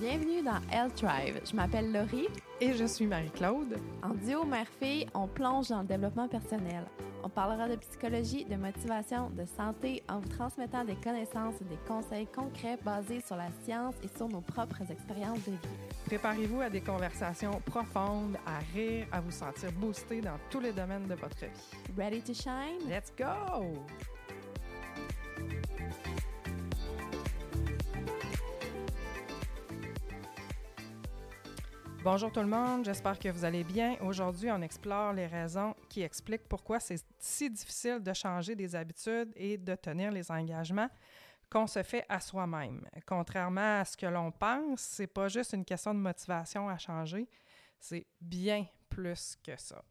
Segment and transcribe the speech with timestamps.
[0.00, 1.38] Bienvenue dans Health Drive.
[1.44, 2.26] Je m'appelle Laurie.
[2.58, 3.76] Et je suis Marie-Claude.
[4.02, 6.86] En duo mère-fille, on plonge dans le développement personnel.
[7.22, 11.78] On parlera de psychologie, de motivation, de santé en vous transmettant des connaissances et des
[11.86, 15.58] conseils concrets basés sur la science et sur nos propres expériences de vie.
[16.06, 21.08] Préparez-vous à des conversations profondes, à rire, à vous sentir boosté dans tous les domaines
[21.08, 21.94] de votre vie.
[21.98, 22.88] Ready to shine?
[22.88, 23.84] Let's go!
[32.02, 33.94] Bonjour tout le monde, j'espère que vous allez bien.
[34.00, 39.30] Aujourd'hui, on explore les raisons qui expliquent pourquoi c'est si difficile de changer des habitudes
[39.36, 40.88] et de tenir les engagements
[41.50, 42.86] qu'on se fait à soi-même.
[43.04, 47.28] Contrairement à ce que l'on pense, c'est pas juste une question de motivation à changer,
[47.78, 49.84] c'est bien plus que ça.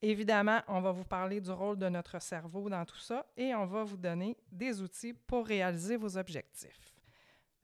[0.00, 3.66] Évidemment, on va vous parler du rôle de notre cerveau dans tout ça et on
[3.66, 6.94] va vous donner des outils pour réaliser vos objectifs.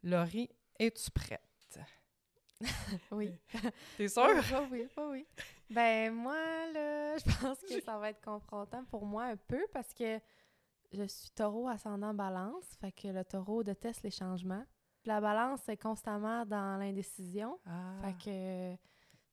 [0.03, 0.51] Laurie,
[0.81, 1.41] es-tu prête?
[3.13, 3.33] oui.
[3.97, 4.25] T'es sûre?
[4.55, 5.27] Oh, oui, oh, oui.
[5.71, 6.35] Ben, moi,
[6.73, 10.19] là, je pense que ça va être confrontant pour moi un peu parce que
[10.93, 14.65] je suis taureau ascendant balance, fait que le taureau déteste les changements.
[15.07, 17.97] La balance est constamment dans l'indécision, Ah.
[18.01, 18.81] fait que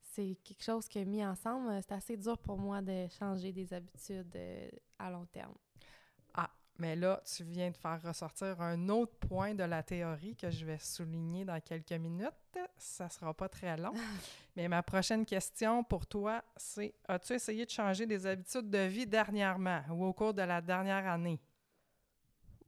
[0.01, 4.35] c'est quelque chose que mis ensemble, c'est assez dur pour moi de changer des habitudes
[4.35, 4.69] euh,
[4.99, 5.55] à long terme.
[6.81, 10.65] Mais là, tu viens de faire ressortir un autre point de la théorie que je
[10.65, 12.33] vais souligner dans quelques minutes.
[12.75, 13.93] Ça sera pas très long.
[14.55, 19.05] Mais ma prochaine question pour toi, c'est as-tu essayé de changer des habitudes de vie
[19.05, 21.39] dernièrement ou au cours de la dernière année?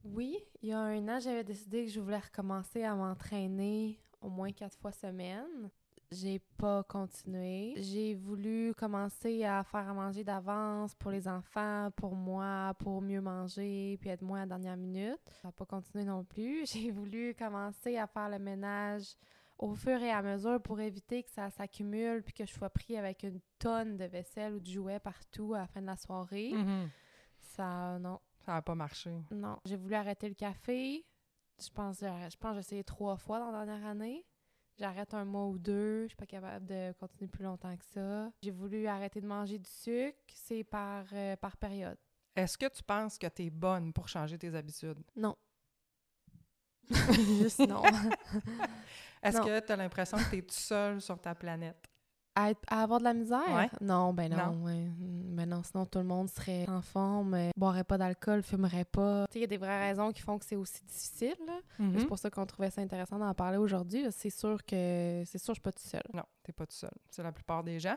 [0.04, 4.28] Oui, il y a un an, j'avais décidé que je voulais recommencer à m'entraîner au
[4.28, 5.72] moins quatre fois semaine.
[6.14, 7.74] J'ai pas continué.
[7.76, 13.20] J'ai voulu commencer à faire à manger d'avance pour les enfants, pour moi, pour mieux
[13.20, 15.18] manger, puis être moins à la dernière minute.
[15.42, 16.66] Ça n'a pas continué non plus.
[16.72, 19.16] J'ai voulu commencer à faire le ménage
[19.58, 22.96] au fur et à mesure pour éviter que ça s'accumule puis que je sois pris
[22.96, 26.52] avec une tonne de vaisselle ou de jouets partout à la fin de la soirée.
[27.40, 29.10] Ça, non, Ça n'a pas marché.
[29.30, 31.04] non, j'ai voulu arrêter le café.
[31.60, 34.24] Je pense, je pense que j'ai essayé trois fois dans la dernière année.
[34.76, 36.02] J'arrête un mois ou deux.
[36.02, 38.30] Je suis pas capable de continuer plus longtemps que ça.
[38.42, 40.18] J'ai voulu arrêter de manger du sucre.
[40.34, 41.96] C'est par, euh, par période.
[42.34, 44.98] Est-ce que tu penses que tu es bonne pour changer tes habitudes?
[45.14, 45.36] Non.
[47.40, 47.82] Juste non.
[49.22, 51.88] Est-ce que tu as l'impression que tu es tout seul sur ta planète?
[52.36, 53.54] À, être- à avoir de la misère?
[53.54, 53.70] Ouais.
[53.80, 54.52] Non, ben non.
[54.52, 54.64] Non.
[54.64, 54.88] ouais.
[54.98, 59.26] Ben non, sinon tout le monde serait en forme, euh, boirait pas d'alcool, fumerait pas.
[59.28, 61.36] Tu sais, il y a des vraies raisons qui font que c'est aussi difficile.
[61.78, 61.98] Mhm.
[61.98, 64.06] C'est pour ça qu'on trouvait ça intéressant d'en parler aujourd'hui.
[64.10, 66.02] C'est sûr que c'est sûr que je suis pas toute seule.
[66.12, 66.90] Non, tu pas tout seul.
[67.10, 67.96] C'est la plupart des gens.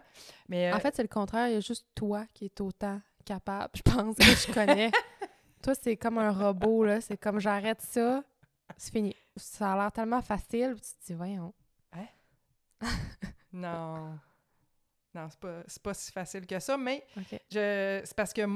[0.49, 1.47] Mais En euh, fait, c'est le contraire.
[1.47, 4.91] Il y a juste toi qui est autant capable, je pense, que je connais.
[5.63, 7.01] toi, c'est comme un robot, là.
[7.01, 8.23] C'est comme j'arrête ça,
[8.77, 9.15] c'est fini.
[9.35, 11.53] Ça a l'air tellement facile, tu te dis, voyons.
[13.53, 14.17] non.
[15.17, 17.03] Non, c'est pas, pas si facile que ça, mais
[17.51, 18.49] je, c'est parce que je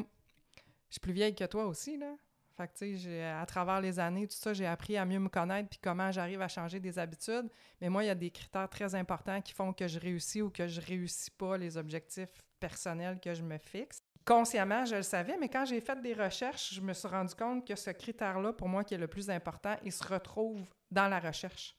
[0.92, 2.14] suis plus vieille que toi aussi, là.
[2.58, 5.20] Fait que, tu sais, j'ai- à travers les années, tout ça, j'ai appris à mieux
[5.20, 7.50] me connaître puis comment j'arrive à changer des habitudes.
[7.80, 10.50] Mais moi, il y a des critères très importants qui font que je réussis ou
[10.52, 12.30] que je réussis pas les objectifs
[12.60, 14.04] personnels que je me fixe.
[14.26, 17.66] Consciemment, je le savais, mais quand j'ai fait des recherches, je me suis rendu compte
[17.66, 21.20] que ce critère-là, pour moi, qui est le plus important, il se retrouve dans la
[21.20, 21.76] recherche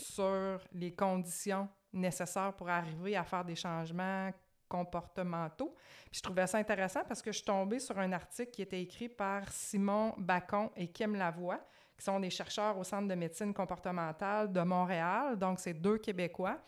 [0.00, 4.30] sur les conditions nécessaires pour arriver à faire des changements
[4.68, 5.74] comportementaux.
[6.10, 8.80] Puis je trouvais ça intéressant parce que je suis tombée sur un article qui était
[8.80, 11.60] écrit par Simon Bacon et Kim Lavoie,
[11.96, 15.36] qui sont des chercheurs au Centre de médecine comportementale de Montréal.
[15.36, 16.58] Donc, c'est deux Québécois.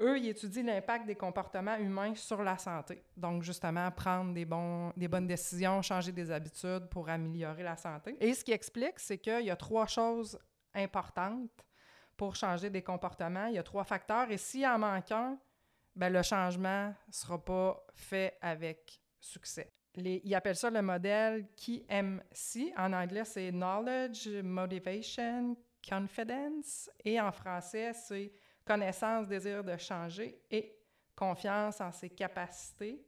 [0.00, 3.02] Eux, ils étudient l'impact des comportements humains sur la santé.
[3.16, 4.46] Donc, justement, prendre des,
[4.96, 8.16] des bonnes décisions, changer des habitudes pour améliorer la santé.
[8.18, 10.38] Et ce qui explique, c'est qu'il y a trois choses
[10.74, 11.50] importantes
[12.20, 13.46] pour changer des comportements.
[13.46, 15.38] Il y a trois facteurs et s'il en manque un,
[15.96, 19.72] ben, le changement ne sera pas fait avec succès.
[19.94, 22.74] Les- ils appellent ça le modèle KMC.
[22.76, 25.56] En anglais, c'est Knowledge, Motivation,
[25.88, 26.90] Confidence.
[27.02, 28.30] Et en français, c'est
[28.66, 30.76] connaissance, désir de changer et
[31.16, 33.02] confiance en ses capacités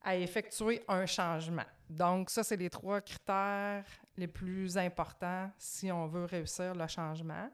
[0.00, 1.66] à effectuer un changement.
[1.90, 3.84] Donc, ça, c'est les trois critères
[4.16, 7.50] les plus importants si on veut réussir le changement.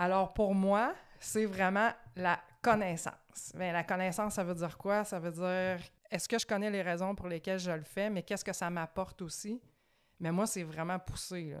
[0.00, 3.52] Alors, pour moi, c'est vraiment la connaissance.
[3.56, 5.02] Bien, la connaissance, ça veut dire quoi?
[5.02, 8.22] Ça veut dire, est-ce que je connais les raisons pour lesquelles je le fais, mais
[8.22, 9.60] qu'est-ce que ça m'apporte aussi?
[10.20, 11.56] Mais moi, c'est vraiment poussé.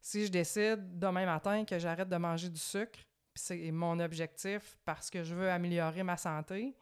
[0.00, 3.00] Si je décide demain matin que j'arrête de manger du sucre,
[3.34, 6.74] puis c'est mon objectif parce que je veux améliorer ma santé,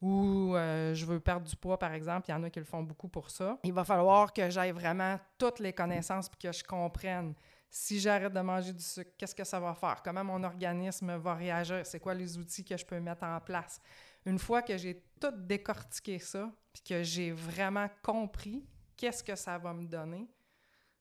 [0.00, 2.64] ou euh, je veux perdre du poids, par exemple, il y en a qui le
[2.64, 6.50] font beaucoup pour ça, il va falloir que j'aille vraiment toutes les connaissances puis que
[6.50, 7.34] je comprenne
[7.74, 10.02] Si j'arrête de manger du sucre, qu'est-ce que ça va faire?
[10.04, 11.86] Comment mon organisme va réagir?
[11.86, 13.80] C'est quoi les outils que je peux mettre en place?
[14.26, 18.62] Une fois que j'ai tout décortiqué ça, puis que j'ai vraiment compris
[18.94, 20.28] qu'est-ce que ça va me donner,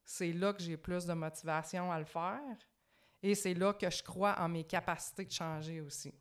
[0.06, 2.40] c'est là que j'ai plus de motivation à le faire.
[3.22, 6.14] Et c'est là que je crois en mes capacités de changer aussi.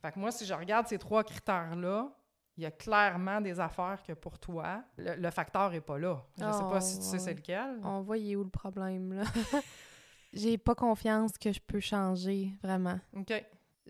[0.00, 2.10] Fait que moi, si je regarde ces trois critères-là,
[2.56, 6.22] il y a clairement des affaires que pour toi, le, facteur n'est pas là.
[6.38, 7.80] Je ne sais pas si tu sais c'est lequel.
[7.82, 9.24] On voit où le problème, là?
[10.32, 12.98] J'ai pas confiance que je peux changer, vraiment.
[13.14, 13.32] OK.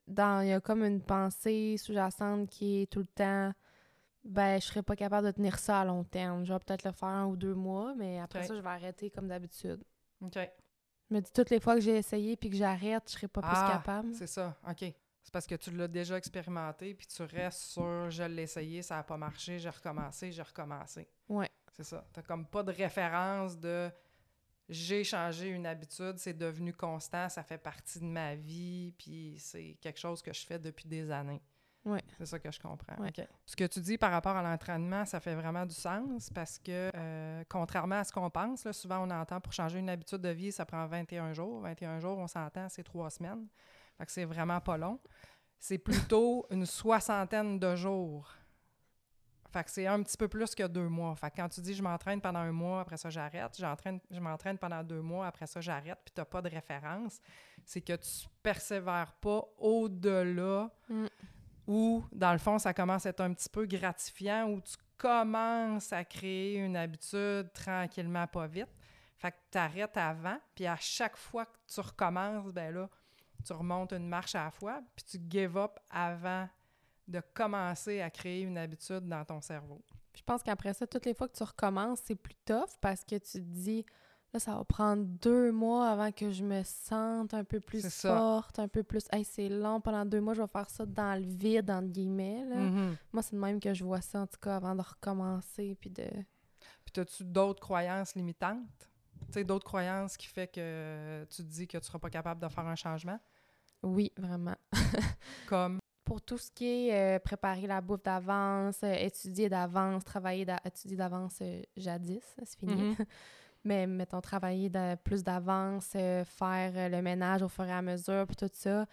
[0.08, 3.52] Dans, il y a comme une pensée sous-jacente qui est tout le temps
[4.24, 6.44] ben, je serais pas capable de tenir ça à long terme.
[6.44, 9.10] Je vais peut-être le faire un ou deux mois, mais après ça, je vais arrêter
[9.10, 9.82] comme d'habitude.
[10.20, 10.38] OK.
[11.10, 13.42] Je me dis toutes les fois que j'ai essayé puis que j'arrête, je serais pas
[13.42, 14.14] plus Ah, capable.
[14.14, 14.92] C'est ça, OK.
[15.22, 18.96] C'est parce que tu l'as déjà expérimenté, puis tu restes sur je l'ai essayé, ça
[18.96, 21.08] n'a pas marché, j'ai recommencé, j'ai recommencé.
[21.28, 21.48] Ouais.
[21.72, 22.04] C'est ça.
[22.12, 23.90] Tu comme pas de référence de
[24.68, 29.76] j'ai changé une habitude, c'est devenu constant, ça fait partie de ma vie, puis c'est
[29.80, 31.42] quelque chose que je fais depuis des années.
[31.84, 32.02] Ouais.
[32.16, 32.96] C'est ça que je comprends.
[33.02, 33.08] Ouais.
[33.08, 33.26] OK.
[33.44, 36.90] Ce que tu dis par rapport à l'entraînement, ça fait vraiment du sens parce que,
[36.94, 40.28] euh, contrairement à ce qu'on pense, là, souvent on entend pour changer une habitude de
[40.28, 41.60] vie, ça prend 21 jours.
[41.60, 43.46] 21 jours, on s'entend, c'est trois semaines.
[44.02, 44.98] Fait que c'est vraiment pas long.
[45.60, 48.28] C'est plutôt une soixantaine de jours.
[49.52, 51.14] Fait que c'est un petit peu plus que deux mois.
[51.14, 54.18] Fait que quand tu dis je m'entraîne pendant un mois, après ça j'arrête, j'entraîne, je
[54.18, 57.20] m'entraîne pendant deux mois, après ça j'arrête, puis t'as pas de référence,
[57.64, 61.06] c'est que tu persévères pas au-delà Mm.
[61.68, 65.92] où, dans le fond, ça commence à être un petit peu gratifiant, où tu commences
[65.92, 68.74] à créer une habitude tranquillement, pas vite.
[69.16, 72.88] Fait que tu arrêtes avant, puis à chaque fois que tu recommences, ben là,
[73.42, 76.48] tu remontes une marche à la fois, puis tu give up avant
[77.08, 79.82] de commencer à créer une habitude dans ton cerveau.
[80.14, 83.16] Je pense qu'après ça, toutes les fois que tu recommences, c'est plus tough parce que
[83.16, 83.84] tu te dis,
[84.32, 88.58] là, ça va prendre deux mois avant que je me sente un peu plus forte,
[88.58, 91.26] un peu plus, hey, c'est long, pendant deux mois, je vais faire ça dans le
[91.26, 92.44] vide, entre guillemets.
[92.44, 92.56] Là.
[92.56, 92.96] Mhm.
[93.12, 95.90] Moi, c'est de même que je vois ça, en tout cas, avant de recommencer, puis
[95.90, 96.06] de...
[96.84, 98.88] Puis as-tu d'autres croyances limitantes?
[99.26, 102.40] Tu sais, d'autres croyances qui fait que tu te dis que tu seras pas capable
[102.40, 103.18] de faire un changement?
[103.82, 104.56] Oui, vraiment.
[105.46, 110.46] Comme, Pour tout ce qui est euh, préparer la bouffe d'avance, euh, étudier d'avance, travailler
[110.64, 112.82] étudier d'avance euh, jadis, c'est fini.
[112.82, 112.96] Mhm.
[113.64, 118.34] Mais mettons, travailler de- plus d'avance, faire le ménage au fur et à mesure, puis
[118.34, 118.86] tout ça.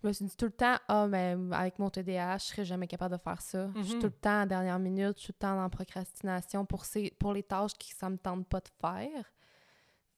[0.00, 2.86] Je me suis dit tout le temps, ah, mais avec mon TDAH, je serais jamais
[2.86, 3.70] capable de faire ça.
[3.74, 4.00] Je suis Mhm.
[4.00, 6.84] tout le temps à la dernière minute, je suis tout le temps en procrastination pour,
[6.84, 9.32] ces, pour les tâches qui ça me tente pas de faire.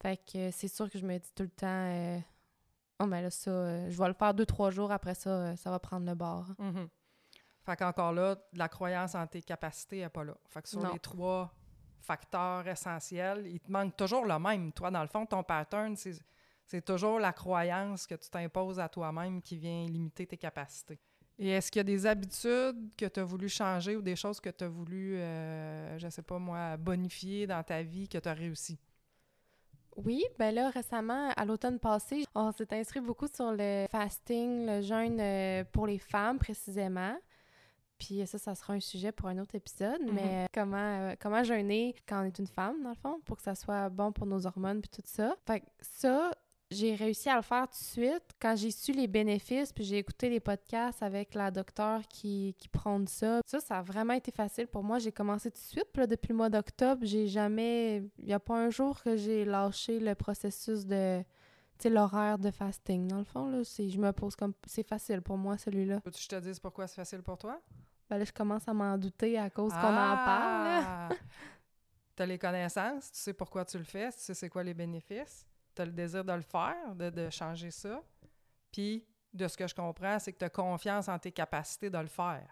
[0.03, 1.67] Fait que c'est sûr que je me dis tout le temps,
[3.01, 5.57] oh, mais là, ça, euh, je vais le faire deux, trois jours, après ça, euh,
[5.57, 6.47] ça va prendre le bord.
[6.59, 6.89] Mhm.
[7.63, 10.37] Fait qu'encore là, la croyance en tes capacités n'est pas là.
[10.49, 10.93] Fait que sur Non.
[10.93, 11.53] les trois
[12.01, 14.73] facteurs essentiels, il te manque toujours le même.
[14.73, 16.15] Toi, dans le fond, ton pattern, c'est,
[16.65, 21.01] c'est toujours la croyance que tu t'imposes à toi-même qui vient limiter tes capacités.
[21.39, 24.41] Et est-ce qu'il y a des habitudes que tu as voulu changer ou des choses
[24.41, 28.29] que tu as voulu, euh, je sais pas moi, bonifier dans ta vie que tu
[28.29, 28.79] as réussi?
[30.05, 34.83] Oui, ben là, récemment, à l'automne passé, on s'est inscrit beaucoup sur le fasting, le
[34.83, 37.17] jeûne euh, pour les femmes précisément.
[37.99, 40.13] Puis ça, ça sera un sujet pour un autre épisode, Mhm.
[40.13, 43.39] mais euh, comment, euh, comment jeûner quand on est une femme, dans le fond, pour
[43.39, 45.35] que ça soit bon pour nos hormones puis tout ça.
[45.47, 46.31] Fait que ça,
[46.71, 49.99] j'ai réussi à le faire tout de suite quand j'ai su les bénéfices, puis j'ai
[49.99, 53.41] écouté les podcasts avec la docteure qui, qui prône ça.
[53.47, 54.99] Ça, ça a vraiment été facile pour moi.
[54.99, 57.99] J'ai commencé tout de suite, puis là, depuis le mois d'octobre, j'ai jamais...
[58.19, 61.23] Il n'y a pas un jour que j'ai lâché le processus de...
[61.79, 64.55] Tu sais, l'horaire de fasting, dans le fond, là, c'est, je me pose comme...
[64.67, 66.01] C'est facile pour moi, celui-là.
[66.01, 67.61] Peux-tu que je te dise pourquoi c'est facile pour toi?
[68.09, 71.09] Ben là, je commence à m'en douter à cause qu'on en parle, là.
[72.17, 74.75] tu as les connaissances, tu sais pourquoi tu le fais, tu sais c'est quoi les
[74.75, 78.03] bénéfices, tu as le désir de le faire, de, de changer ça.
[78.73, 81.99] Puis, de ce que je comprends, c'est que tu as confiance en tes capacités de
[81.99, 82.49] le faire.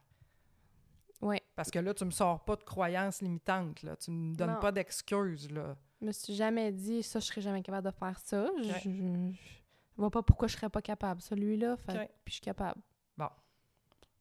[1.21, 1.39] Oui.
[1.57, 3.97] Parce que là, tu me sors pas de croyances limitantes, là.
[3.97, 4.61] Tu me donnes Non.
[4.61, 5.77] pas d'excuses, là.
[6.01, 8.47] Je me suis jamais dit, ça, je serais jamais capable de faire ça.
[8.59, 11.23] Je, je, je- je vois pas pourquoi je serais pas capable.
[11.23, 12.81] Celui-là, fait, puis je suis capable.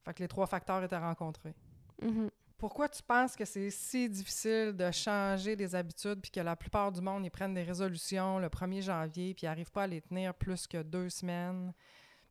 [0.06, 1.56] Fait que les trois facteurs étaient rencontrés.
[2.02, 2.30] Mhm.
[2.64, 6.94] Pourquoi tu penses que c'est si difficile de changer des habitudes puis que la plupart
[6.94, 10.00] du monde, ils prennent des résolutions le 1er janvier puis ils n'arrivent pas à les
[10.00, 11.74] tenir plus que deux semaines?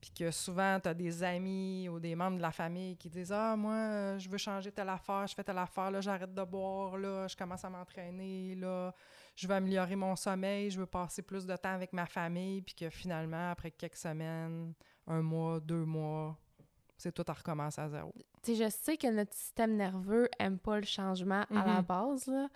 [0.01, 3.31] Puis que souvent, tu as des amis ou des membres de la famille qui disent
[3.31, 6.45] Ah, moi, euh, je veux changer telle affaire, je fais telle affaire, là, j'arrête de
[6.45, 8.95] boire, là, je commence à m'entraîner, là,
[9.37, 12.75] je veux améliorer mon sommeil, je veux passer plus de temps avec ma famille, puis
[12.75, 14.73] que finalement, après quelques semaines,
[15.07, 16.39] un mois, deux mois,
[16.97, 18.15] c'est tout à recommencer à zéro.
[18.43, 21.83] Tu sais, je sais que notre système nerveux aime pas le changement à la Mhm.
[21.83, 22.49] base, là.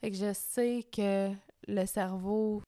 [0.00, 1.30] Fait que je sais que
[1.68, 2.62] le cerveau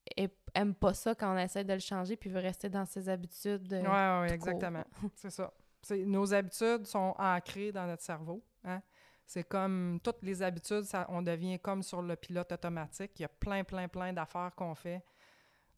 [0.54, 3.72] aime pas ça quand on essaie de le changer puis veut rester dans ses habitudes.
[3.72, 4.84] Oui, euh, ouais, tout exactement.
[5.16, 5.52] C'est ça.
[5.90, 8.42] Nos habitudes sont ancrées dans notre cerveau.
[8.64, 8.80] Hein?
[9.26, 13.12] C'est comme toutes les habitudes, ça, on devient comme sur le pilote automatique.
[13.18, 15.02] Il y a plein, plein, plein d'affaires qu'on fait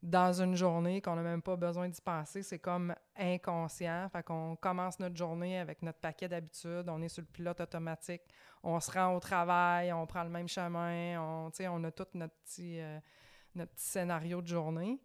[0.07, 2.45] dans une journée qu'on n'a même pas besoin d'y penser.
[2.45, 4.09] C'est comme inconscient.
[4.09, 6.89] Fait qu'on commence notre journée avec notre paquet d'habitudes.
[6.89, 8.23] On est sur le pilote automatique.
[8.63, 11.21] On se rend au travail, on prend le même chemin.
[11.21, 13.01] On, on a tout notre petit, euh,
[13.57, 15.01] notre petit scénario de journée.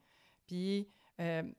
[0.46, 0.88] Puis,
[1.20, 1.52] euh,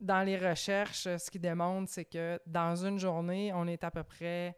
[0.00, 4.04] dans les recherches, ce qui démontre, c'est que dans une journée, on est à peu
[4.04, 4.56] près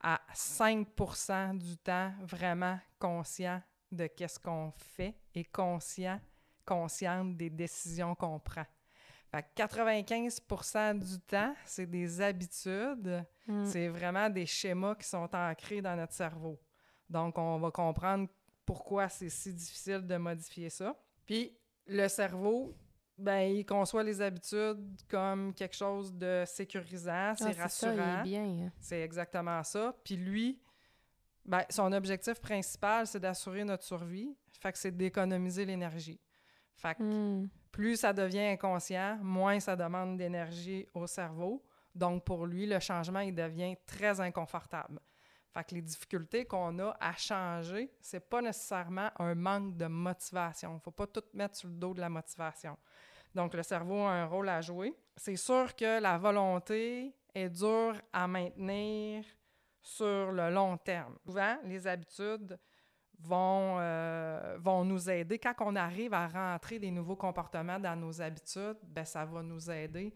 [0.00, 3.62] à 5% du temps vraiment conscient
[3.92, 6.20] de qu'est-ce qu'on fait et conscient,
[6.66, 8.66] consciente des décisions qu'on prend.
[9.30, 13.64] Fait que 95% du temps, c'est des habitudes, Mm.
[13.64, 16.60] c'est vraiment des schémas qui sont ancrés dans notre cerveau.
[17.08, 18.28] Donc, on va comprendre
[18.64, 20.96] pourquoi c'est si difficile de modifier ça.
[21.24, 21.56] Puis,
[21.86, 22.76] le cerveau,
[23.18, 28.22] ben, il conçoit les habitudes comme quelque chose de sécurisant, c'est Ah, rassurant.
[28.26, 28.72] hein.
[28.80, 29.94] C'est exactement ça.
[30.04, 30.60] Puis lui,
[31.44, 34.36] ben, son objectif principal, c'est d'assurer notre survie.
[34.60, 36.20] Fait que c'est d'économiser l'énergie.
[36.76, 37.48] Fait que Mm.
[37.72, 41.64] plus ça devient inconscient, moins ça demande d'énergie au cerveau.
[41.94, 45.00] Donc, pour lui, le changement, il devient très inconfortable.
[45.50, 50.78] Fait que les difficultés qu'on a à changer, c'est pas nécessairement un manque de motivation.
[50.80, 52.76] Faut pas tout mettre sur le dos de la motivation.
[53.34, 54.94] Donc, le cerveau a un rôle à jouer.
[55.16, 59.24] C'est sûr que la volonté est dure à maintenir
[59.80, 61.16] sur le long terme.
[61.24, 62.58] Souvent, les habitudes
[63.20, 65.38] vont, euh, vont nous aider.
[65.38, 69.70] Quand on arrive à rentrer des nouveaux comportements dans nos habitudes, ben, ça va nous
[69.70, 70.14] aider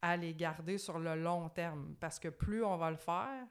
[0.00, 1.94] à les garder sur le long terme.
[2.00, 3.46] Parce que plus on va le faire,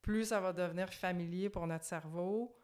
[0.00, 2.56] plus ça va devenir familier pour notre cerveau,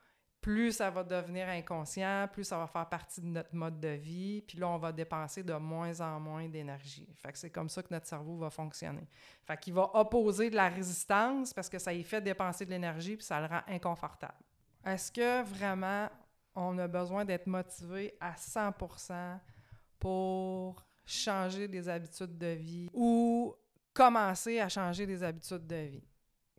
[0.44, 4.42] plus ça va devenir inconscient, plus ça va faire partie de notre mode de vie,
[4.42, 7.08] puis là, on va dépenser de moins en moins d'énergie.
[7.16, 9.08] Fait que c'est comme ça que notre cerveau va fonctionner.
[9.42, 13.24] Fait va opposer de la résistance parce que ça y fait dépenser de l'énergie, puis
[13.24, 14.43] ça le rend inconfortable.
[14.84, 16.08] Est-ce que vraiment
[16.54, 19.38] on a besoin d'être motivé à 100%
[19.98, 23.54] pour changer des habitudes de vie ou
[23.92, 26.04] commencer à changer des habitudes de vie?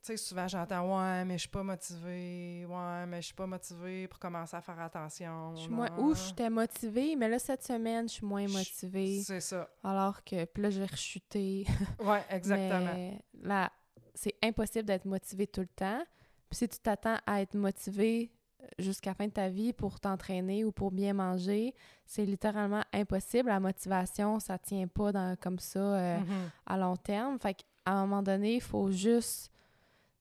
[0.06, 2.64] Tu sais, souvent j'entends Ouais, mais je suis pas motivé.
[2.68, 5.56] Ouais, mais je suis pas motivé pour commencer à faire attention.
[5.56, 5.90] Je suis moins...
[6.14, 9.24] J'étais motivée, mais là, cette semaine, je suis moins motivée.
[9.24, 9.68] C'est ça.
[9.84, 11.66] Alors que, puis là, je vais rechuter.
[12.00, 12.94] Ouais, exactement.
[12.94, 13.72] Mais là,
[14.14, 16.04] c'est impossible d'être motivé tout le temps.
[16.50, 20.00] Puis si tu t'attends à être motivé euh, jusqu'à la fin de ta vie pour
[20.00, 21.74] t'entraîner ou pour bien manger,
[22.06, 23.50] c'est littéralement impossible.
[23.50, 26.50] La motivation, ça tient pas dans, comme ça euh, Mhm.
[26.66, 27.40] à long terme.
[27.40, 29.52] Fait qu'à un moment donné, il faut juste...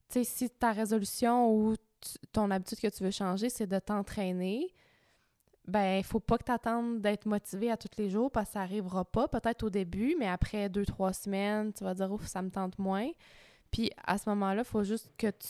[0.09, 1.75] Tu sais, si ta résolution ou
[2.33, 4.69] ton habitude que tu veux changer, c'est de t'entraîner,
[5.67, 8.53] ben, il faut pas que tu attendes d'être motivé à tous les jours parce que
[8.55, 12.27] ça arrivera pas, peut-être au début, mais après deux, trois semaines, tu vas dire, ouf,
[12.27, 13.09] ça me tente moins.
[13.71, 15.49] Puis à ce moment-là, il faut juste que tu.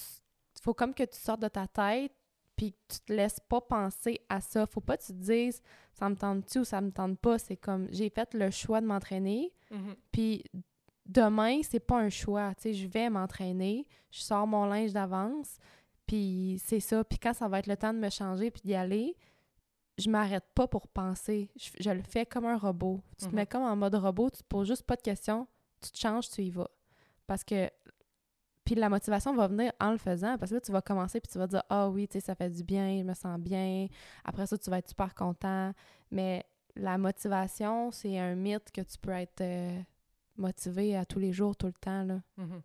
[0.65, 2.13] Faut comme que tu sortes de ta tête,
[2.57, 4.67] puis que tu te laisses pas penser à ça.
[4.67, 5.61] Faut pas que tu te dises,
[5.93, 7.39] ça me tente-tu ou ça me tente pas?
[7.39, 9.95] C'est comme, j'ai fait le choix de m'entraîner, Mhm.
[10.13, 10.45] puis
[11.07, 12.55] demain, c'est pas un choix.
[12.55, 15.59] Tu sais, je vais m'entraîner, je sors mon linge d'avance,
[16.07, 17.05] puis c'est ça.
[17.05, 19.17] Puis quand ça va être le temps de me changer puis d'y aller,
[19.99, 21.51] je m'arrête pas pour penser.
[21.57, 23.01] Je, je le fais comme un robot.
[23.19, 23.35] Tu te Mhm.
[23.37, 25.47] mets comme en mode robot, tu te poses juste pas de questions,
[25.81, 26.69] tu te changes, tu y vas.
[27.27, 27.71] Parce que
[28.65, 31.31] puis la motivation va venir en le faisant parce que là tu vas commencer puis
[31.31, 33.87] tu vas dire ah oui, tu sais ça fait du bien, je me sens bien.
[34.25, 35.73] Après ça tu vas être super content,
[36.11, 36.45] mais
[36.77, 39.81] la motivation, c'est un mythe que tu peux être euh,
[40.37, 42.03] motivé à tous les jours, tout le temps.
[42.03, 42.21] Là.
[42.37, 42.63] Mhm.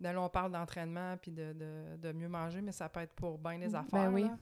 [0.00, 3.12] Là, là, on parle d'entraînement puis de, de- de mieux manger, mais ça peut être
[3.12, 4.10] pour bien des Ben affaires.
[4.12, 4.22] oui.
[4.24, 4.38] là.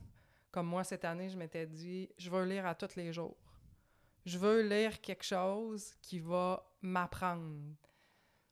[0.52, 3.36] Comme moi, cette année, je m'étais dit, je veux lire à tous les jours.
[4.24, 7.52] Je veux lire quelque chose qui va m'apprendre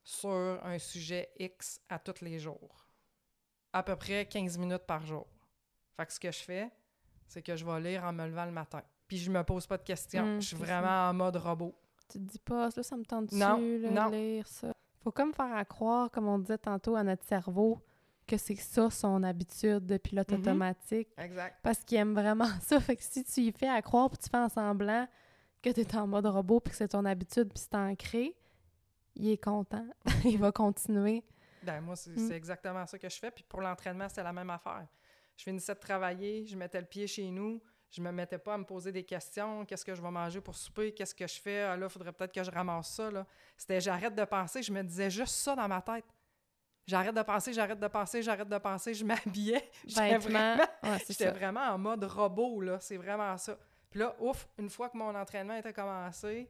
[0.08, 2.86] sur un sujet X à tous les jours.
[3.72, 5.26] À peu près 15 minutes par jour.
[5.96, 6.70] Fait que ce que je fais,
[7.26, 8.82] c'est que je vais lire en me levant le matin.
[9.08, 10.24] Puis je me pose pas de questions.
[10.36, 11.74] Mm, je suis vraiment en mode robot.
[12.08, 13.02] Tu te dis pas, là, ça me
[13.36, 14.10] Non, là, non.
[14.10, 14.72] de lire ça?
[15.02, 17.80] Faut comme faire à croire, comme on disait tantôt, à notre cerveau,
[18.28, 20.38] que c'est ça son habitude de pilote Mhm.
[20.38, 21.08] automatique.
[21.18, 21.56] Exact.
[21.64, 22.78] Parce qu'il aime vraiment ça.
[22.78, 25.08] Fait que si tu y fais à croire puis tu fais en semblant
[25.62, 28.36] que tu es en mode robot puis que c'est ton habitude puis c'est ancré,
[29.16, 29.86] il est content.
[30.24, 31.24] il va continuer.
[31.62, 32.28] Ben, moi, c'est Mm.
[32.28, 33.30] c'est exactement ça que je fais.
[33.30, 34.86] Puis pour l'entraînement, c'est la même affaire.
[35.36, 38.58] Je finissais de travailler, je mettais le pied chez nous, je me mettais pas à
[38.58, 39.64] me poser des questions.
[39.64, 40.92] Qu'est-ce que je vais manger pour souper?
[40.92, 41.62] Qu'est-ce que je fais?
[41.62, 43.10] Ah là, il faudrait peut-être que je ramasse ça.
[43.10, 43.26] Là.
[43.56, 44.62] C'était j'arrête de penser.
[44.62, 46.04] Je me disais juste ça dans ma tête.
[46.86, 48.94] J'arrête de penser, j'arrête de penser, j'arrête de penser.
[48.94, 49.68] Je m'habillais.
[49.86, 52.78] J'étais vraiment, Ouais, j'étais vraiment en mode robot, là.
[52.80, 53.58] C'est vraiment ça.
[53.90, 56.48] Puis là, ouf, une fois que mon entraînement était commencé,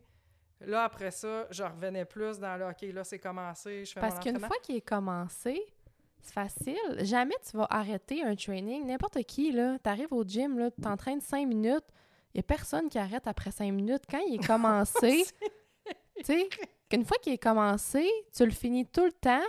[0.60, 4.18] là, après ça, je revenais plus dans le OK, là, c'est commencé, je fais Parce
[4.20, 5.60] qu'une fois qu'il est commencé,
[6.20, 6.76] c'est facile.
[7.02, 8.86] Jamais tu vas arrêter un training.
[8.86, 11.84] N'importe qui, là, t'arrives au gym, là, t'entraînes cinq minutes,
[12.34, 14.02] il n'y a personne qui arrête après cinq minutes.
[14.10, 15.24] Quand il est commencé,
[16.18, 16.48] tu sais,
[16.88, 19.44] qu'une fois qu'il est commencé, tu le finis tout le temps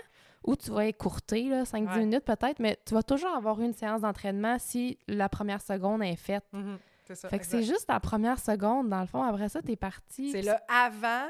[0.46, 2.00] ou tu vas écourter, là, 5-10 Ouais.
[2.00, 6.16] minutes peut-être, mais tu vas toujours avoir une séance d'entraînement si la première seconde est
[6.16, 6.46] faite.
[6.54, 7.30] Mhm, c'est ça.
[7.30, 9.24] Fait que c'est juste la première seconde, dans le fond.
[9.24, 10.32] Après ça, t'es parti.
[10.32, 11.30] C'est le avant,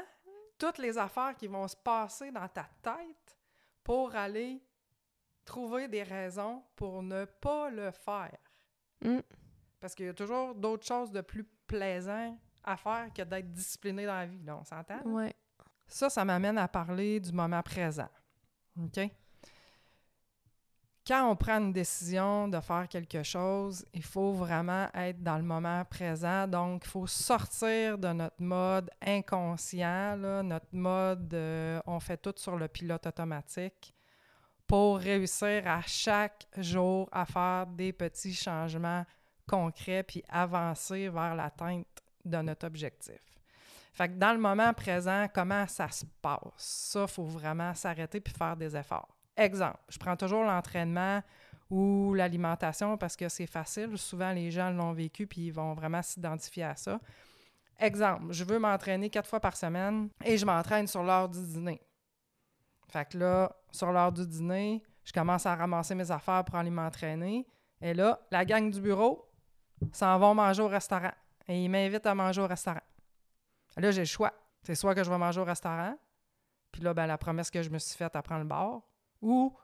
[0.58, 3.38] toutes les affaires qui vont se passer dans ta tête
[3.84, 4.60] pour aller
[5.44, 8.36] trouver des raisons pour ne pas le faire.
[9.02, 9.20] Mm.
[9.80, 14.04] Parce qu'il y a toujours d'autres choses de plus plaisant à faire que d'être discipliné
[14.04, 15.00] dans la vie, là, on s'entend?
[15.04, 15.34] Ouais.
[15.86, 18.08] Ça, ça m'amène à parler du moment présent.
[18.78, 19.10] OK?
[21.08, 25.42] Quand on prend une décision de faire quelque chose, il faut vraiment être dans le
[25.42, 26.46] moment présent.
[26.46, 32.58] Donc, il faut sortir de notre mode inconscient, notre mode euh, on fait tout sur
[32.58, 33.94] le pilote automatique
[34.66, 39.06] pour réussir à chaque jour à faire des petits changements
[39.48, 41.86] concrets puis avancer vers l'atteinte
[42.22, 43.22] de notre objectif.
[43.94, 46.52] Fait que dans le moment présent, comment ça se passe?
[46.58, 49.17] Ça, il faut vraiment s'arrêter puis faire des efforts.
[49.38, 51.22] Exemple, je prends toujours l'entraînement
[51.70, 53.96] ou l'alimentation parce que c'est facile.
[53.96, 57.00] Souvent, les gens l'ont vécu puis ils vont vraiment s'identifier à ça.
[57.78, 61.80] Exemple, je veux m'entraîner quatre fois par semaine et je m'entraîne sur l'heure du dîner.
[62.88, 66.70] Fait que là, sur l'heure du dîner, je commence à ramasser mes affaires pour aller
[66.70, 67.46] m'entraîner.
[67.80, 69.30] Et là, la gang du bureau
[69.92, 71.12] s'en vont manger au restaurant.
[71.46, 72.82] Et ils m'invitent à manger au restaurant.
[73.76, 74.32] Là, j'ai le choix.
[74.64, 75.96] C'est soit que je vais manger au restaurant,
[76.72, 78.82] puis là, ben, la promesse que je me suis faite, elle prend le bord,
[79.20, 79.56] ou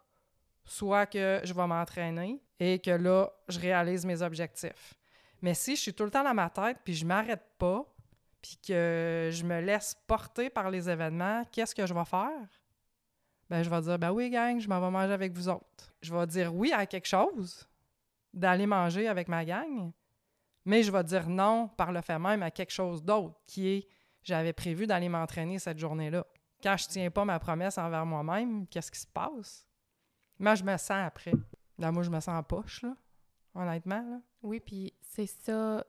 [0.65, 4.95] soit que je vais m'entraîner et que là, je réalise mes objectifs.
[5.43, 7.85] Mais si je suis tout le temps dans ma tête, puis je m'arrête pas,
[8.41, 12.49] puis que je me laisse porter par les événements, qu'est-ce que je vais faire?
[13.51, 15.93] Ben, je vais dire, ben oui, gang, je m'en vais manger avec vous autres.
[16.01, 17.69] Je vais dire oui à quelque chose,
[18.33, 19.93] d'aller manger avec ma gang,
[20.65, 23.89] mais je vais dire non par le fait même à quelque chose d'autre, qui est,
[24.23, 26.27] j'avais prévu d'aller m'entraîner cette journée-là.
[26.65, 29.67] Quand je tiens pas ma promesse envers moi-même, qu'est-ce qui se passe?
[30.39, 31.35] Moi, je me sens après.
[31.77, 32.97] Là, moi, je me sens en poche, là,
[33.55, 34.01] honnêtement.
[34.01, 34.21] Là.
[34.43, 35.85] Oui, puis c'est ça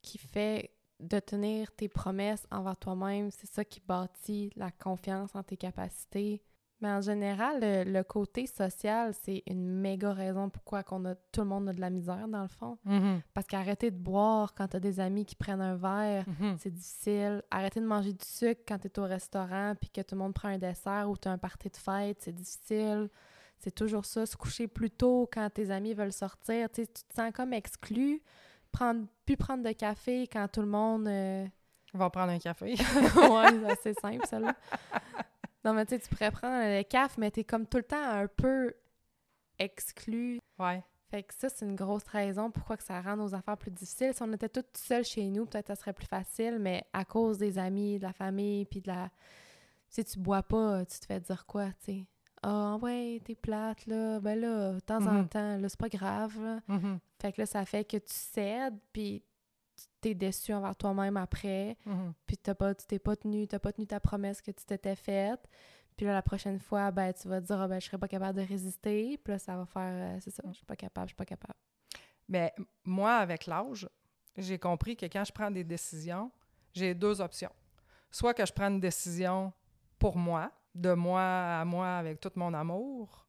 [0.00, 3.32] qui fait de tenir tes promesses envers toi-même.
[3.32, 6.44] C'est ça qui bâtit la confiance en tes capacités.
[6.80, 11.42] Mais en général, le, le côté social, c'est une méga raison pourquoi qu'on a, tout
[11.42, 12.78] le monde a de la misère, dans le fond.
[12.86, 16.56] Mhm, Parce qu'arrêter de boire quand t'as des amis qui prennent un verre, mhm.
[16.58, 17.42] c'est difficile.
[17.50, 20.48] Arrêter de manger du sucre quand t'es au restaurant puis que tout le monde prend
[20.48, 23.10] un dessert ou t'as un party de fête, c'est difficile.
[23.58, 24.24] C'est toujours ça.
[24.24, 26.70] Se coucher plus tôt quand tes amis veulent sortir.
[26.72, 28.22] Tu te sens comme exclu.
[28.72, 31.06] Prendre, plus prendre de café quand tout le monde...
[31.08, 31.44] euh,
[31.92, 32.72] On va prendre un café.
[32.74, 32.76] ouais,
[33.76, 34.54] c'est assez simple, ça, là.
[35.64, 38.02] Non, mais tu sais, tu pourrais prendre le café, mais t'es comme tout le temps
[38.02, 38.72] un peu
[39.58, 40.38] exclu.
[40.58, 40.82] ouais.
[41.10, 44.14] Fait que ça, c'est une grosse raison pourquoi que ça rend nos affaires plus difficiles.
[44.14, 47.36] Si on était tous seuls chez nous, peut-être ça serait plus facile, mais à cause
[47.36, 49.10] des amis, de la famille, puis de la...
[49.88, 52.06] Si tu bois pas, tu te fais dire quoi, tu sais?
[52.44, 54.20] Ah ouais, t'es plate, là.
[54.20, 55.28] Ben là, de temps en Mhm.
[55.28, 56.60] temps, là, c'est pas grave, là.
[56.68, 59.24] Mhm, Fait que là, ça fait que tu cèdes, puis
[60.00, 62.12] t'es déçu envers toi-même après, mhm.
[62.26, 64.96] puis t'as pas, tu t'es pas tenu, t'as pas tenu ta promesse que tu t'étais
[64.96, 65.48] faite.
[65.96, 68.08] Puis là, la prochaine fois, ben, tu vas te dire, ah, ben, je serais pas
[68.08, 69.18] capable de résister.
[69.22, 71.26] Puis là, ça va faire, euh, c'est ça, je suis pas capable, je suis pas
[71.26, 71.58] capable.
[72.28, 73.88] Mais moi, avec l'âge,
[74.36, 76.30] j'ai compris que quand je prends des décisions,
[76.72, 77.52] j'ai deux options.
[78.10, 79.52] Soit que je prends une décision
[79.98, 83.26] pour moi, de moi à moi avec tout mon amour,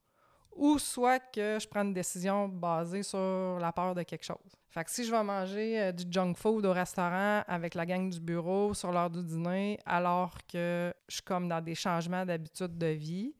[0.54, 4.36] ou soit que je prends une décision basée sur la peur de quelque chose.
[4.68, 8.08] Fait que si je vais manger euh, du junk food au restaurant avec la gang
[8.08, 12.78] du bureau sur l'heure du dîner, alors que je suis comme dans des changements d'habitude
[12.78, 13.34] de vie,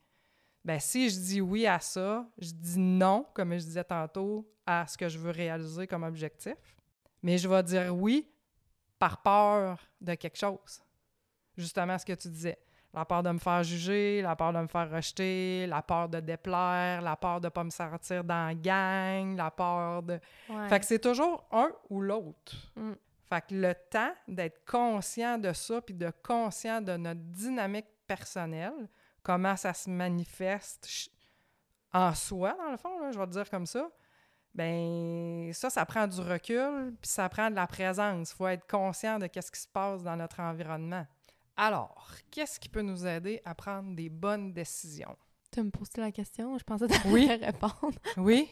[0.64, 4.86] ben si je dis oui à ça, je dis non, comme je disais tantôt, à
[4.86, 6.56] ce que je veux réaliser comme objectif.
[7.22, 8.28] Mais je vais dire oui
[8.98, 10.82] par peur de quelque chose.
[11.56, 12.58] Justement ce que tu disais.
[12.94, 16.20] La peur de me faire juger, la peur de me faire rejeter, la peur de
[16.20, 20.20] déplaire, la peur de pas me sentir dans la gang, la peur de...
[20.50, 20.68] Ouais.
[20.68, 22.52] Fait que c'est toujours un ou l'autre.
[22.76, 22.92] Mm.
[23.30, 28.88] Fait que le temps d'être conscient de ça, puis de conscient de notre dynamique personnelle,
[29.22, 31.10] comment ça se manifeste
[31.94, 33.88] en soi, dans le fond, là, je vais te dire comme ça,
[34.54, 38.32] ben ça, ça prend du recul, puis ça prend de la présence.
[38.32, 41.06] Il faut être conscient de qu'est-ce qui se passe dans notre environnement.
[41.56, 45.16] Alors, qu'est-ce qui peut nous aider à prendre des bonnes décisions?
[45.50, 47.26] Tu me posais la question, je pensais que tu Oui.
[47.42, 47.98] répondre.
[48.16, 48.48] Oui?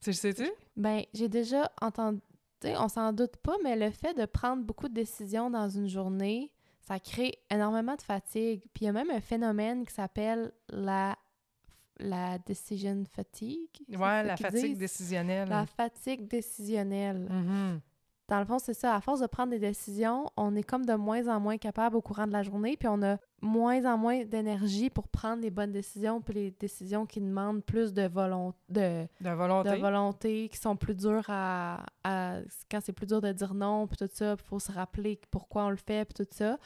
[0.00, 0.48] tu sais-tu?
[0.76, 2.20] Ben, j'ai déjà entendu
[2.64, 6.52] on s'en doute pas, mais le fait de prendre beaucoup de décisions dans une journée,
[6.80, 8.60] ça crée énormément de fatigue.
[8.72, 11.16] Puis il y a même un phénomène qui s'appelle la
[11.98, 13.68] la decision fatigue.
[13.88, 14.78] Ouais, la fatigue disent?
[14.78, 15.48] décisionnelle.
[15.48, 17.28] La fatigue décisionnelle.
[17.30, 17.80] Mhm.
[18.32, 18.94] Dans le fond, c'est ça.
[18.94, 22.00] À force de prendre des décisions, on est comme de moins en moins capable au
[22.00, 25.72] courant de la journée, puis on a moins en moins d'énergie pour prendre les bonnes
[25.72, 29.70] décisions, puis les décisions qui demandent plus de, volon- de, De volonté.
[29.72, 31.84] de volonté, qui sont plus dures à...
[32.04, 32.38] à-
[32.70, 35.64] quand c'est plus dur de dire non, puis tout ça, il faut se rappeler pourquoi
[35.66, 36.56] on le fait, puis tout ça.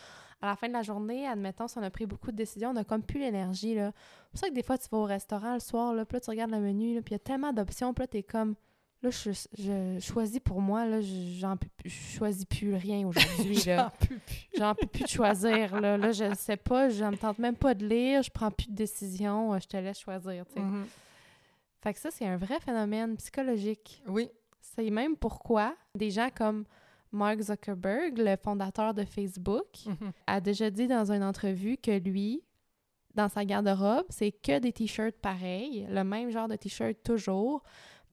[0.40, 2.74] À la fin de la journée, admettons, si on a pris beaucoup de décisions, on
[2.74, 3.90] n'a comme plus l'énergie, là.
[3.94, 6.20] C'est pour ça que des fois, tu vas au restaurant le soir, là, puis là,
[6.20, 8.54] tu regardes le menu, là, puis il y a tellement d'options, puis là, t'es comme...
[9.02, 13.56] Là, je, je choisis pour moi, là, j'en peux plus, je choisis plus rien aujourd'hui.
[13.64, 14.48] J'en peux plus.
[14.56, 15.96] J'en peux plus de choisir, là.
[15.98, 18.74] Là, je sais pas, je me tente même pas de lire, je prends plus de
[18.74, 20.60] décision, euh, je te laisse choisir, tu sais.
[20.60, 20.86] Mhm.
[21.82, 24.02] Fait que ça, c'est un vrai phénomène psychologique.
[24.08, 24.30] Oui.
[24.60, 26.64] C'est même pourquoi des gens comme
[27.12, 30.12] Mark Zuckerberg, le fondateur de Facebook, Mhm.
[30.26, 32.42] a déjà dit dans une entrevue que lui,
[33.14, 37.62] dans sa garde-robe, c'est que des t-shirts pareils, le même genre de t-shirt toujours,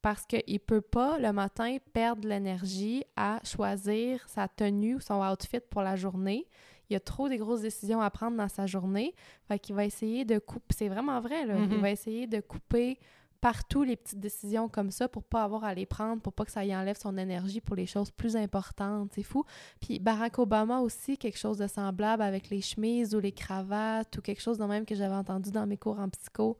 [0.03, 5.61] parce qu'il peut pas le matin perdre l'énergie à choisir sa tenue ou son outfit
[5.61, 6.45] pour la journée.
[6.89, 9.15] Il y a trop des grosses décisions à prendre dans sa journée.
[9.47, 10.75] Fait qu'il va essayer de couper.
[10.77, 11.55] C'est vraiment vrai, là.
[11.57, 11.81] Il Mhm.
[11.81, 12.99] va essayer de couper
[13.39, 16.51] partout les petites décisions comme ça pour pas avoir à les prendre, pour pas que
[16.51, 19.11] ça y enlève son énergie pour les choses plus importantes.
[19.15, 19.43] C'est fou.
[19.81, 24.21] Puis Barack Obama aussi, quelque chose de semblable avec les chemises ou les cravates ou
[24.21, 26.57] quelque chose de même que j'avais entendu dans mes cours en psycho,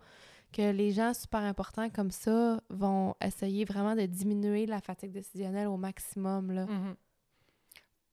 [0.53, 5.67] que les gens super importants comme ça vont essayer vraiment de diminuer la fatigue décisionnelle
[5.67, 6.51] au maximum.
[6.51, 6.65] Là.
[6.65, 6.95] Mhm.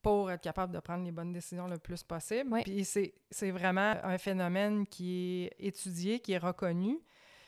[0.03, 2.51] Pour être capable de prendre les bonnes décisions le plus possible.
[2.53, 2.63] Oui.
[2.63, 6.99] Puis c'est vraiment un phénomène qui est étudié, qui est reconnu.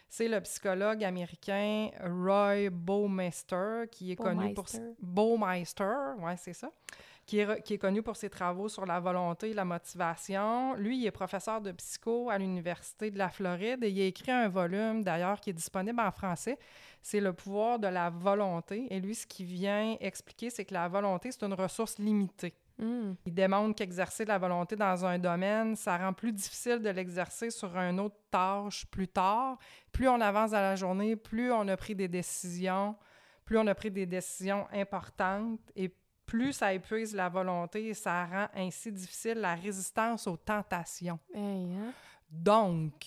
[0.09, 4.66] C'est le psychologue américain Roy Baumeister, qui est connu pour...
[5.00, 6.70] Baumeister, ouais, c'est ça.
[7.24, 10.74] Qui est, re- qui est connu pour ses travaux sur la volonté et la motivation.
[10.74, 14.32] Lui, il est professeur de psycho à l'Université de la Floride et il a écrit
[14.32, 16.58] un volume, d'ailleurs, qui est disponible en français.
[17.00, 18.87] C'est Le pouvoir de la volonté.
[18.90, 22.54] Et lui, ce qu'il vient expliquer, c'est que la volonté, c'est une ressource limitée.
[22.78, 23.12] Hmm.
[23.24, 27.76] Il démontre qu'exercer la volonté dans un domaine, ça rend plus difficile de l'exercer sur
[27.76, 29.58] une autre tâche plus tard.
[29.92, 32.96] Plus on avance dans la journée, plus on a pris des décisions,
[33.44, 35.94] plus on a pris des décisions importantes et
[36.33, 41.18] plus ça épuise la volonté et ça rend ainsi difficile la résistance aux tentations.
[41.35, 41.92] Hey, hein?
[42.31, 43.05] Donc,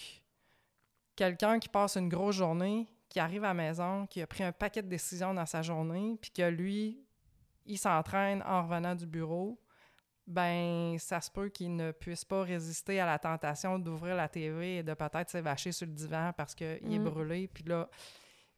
[1.16, 4.52] quelqu'un qui passe une grosse journée, qui arrive à la maison, qui a pris un
[4.52, 7.04] paquet de décisions dans sa journée, puis que lui,
[7.66, 9.60] il s'entraîne en revenant du bureau,
[10.28, 14.78] ben ça se peut qu'il ne puisse pas résister à la tentation d'ouvrir la TV
[14.78, 17.04] et de peut-être s'évacher sur le divan parce qu'il est Mm.
[17.04, 17.90] brûlé, puis là,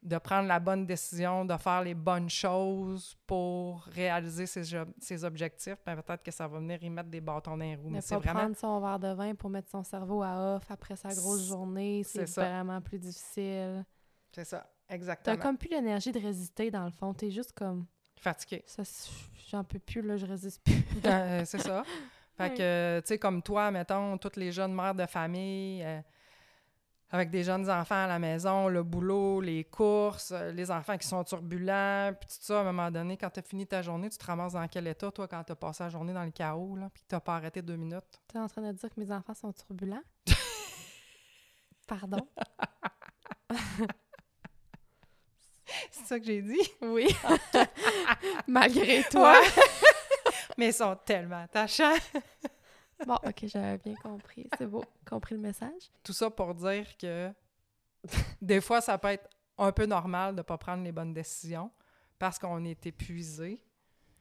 [0.04, 4.64] de prendre la bonne décision, de faire les bonnes choses pour réaliser ses,
[5.00, 7.90] ses objectifs, ben peut-être que ça va venir y mettre des bâtons dans les roues.
[7.90, 8.42] Mais c'est vraiment...
[8.42, 12.04] prendre son verre de vin pour mettre son cerveau à off après sa grosse journée,
[12.04, 13.84] c'est vraiment plus difficile.
[14.32, 15.38] C'est ça, T'as exactement.
[15.38, 17.14] comme plus l'énergie de résister dans le fond.
[17.14, 17.86] T'es juste comme
[18.20, 18.64] Fatigué.
[19.50, 20.76] j'en peux plus là, je résiste plus.
[21.06, 21.84] Euh, c'est ça.
[22.38, 26.02] Fait que, tu sais, comme toi, mettons, toutes les jeunes mères de famille, euh,
[27.10, 31.08] avec des jeunes enfants à la maison, le boulot, les courses, euh, les enfants qui
[31.08, 34.10] sont turbulents, puis tout ça, à un moment donné, quand tu as fini ta journée,
[34.10, 36.32] tu te ramasses dans quel état, toi, quand tu as passé la journée dans le
[36.32, 38.22] chaos, là, puis que tu n'as pas arrêté deux minutes?
[38.28, 40.04] T'es en train de dire que mes enfants sont turbulents?
[41.88, 42.28] Pardon?
[45.92, 46.72] C'est ça que j'ai dit?
[46.82, 47.08] Oui.
[48.48, 49.34] Malgré toi.
[49.34, 49.48] Ouais.
[50.58, 51.96] Mais ils sont tellement attachants.
[53.06, 54.50] Bon, ok, j'avais bien compris.
[54.58, 54.84] C'est beau.
[55.08, 55.92] Compris le message?
[56.04, 57.32] Tout ça pour dire que
[58.42, 61.72] des fois, ça peut être un peu normal de ne pas prendre les bonnes décisions
[62.20, 63.60] parce qu'on est épuisé.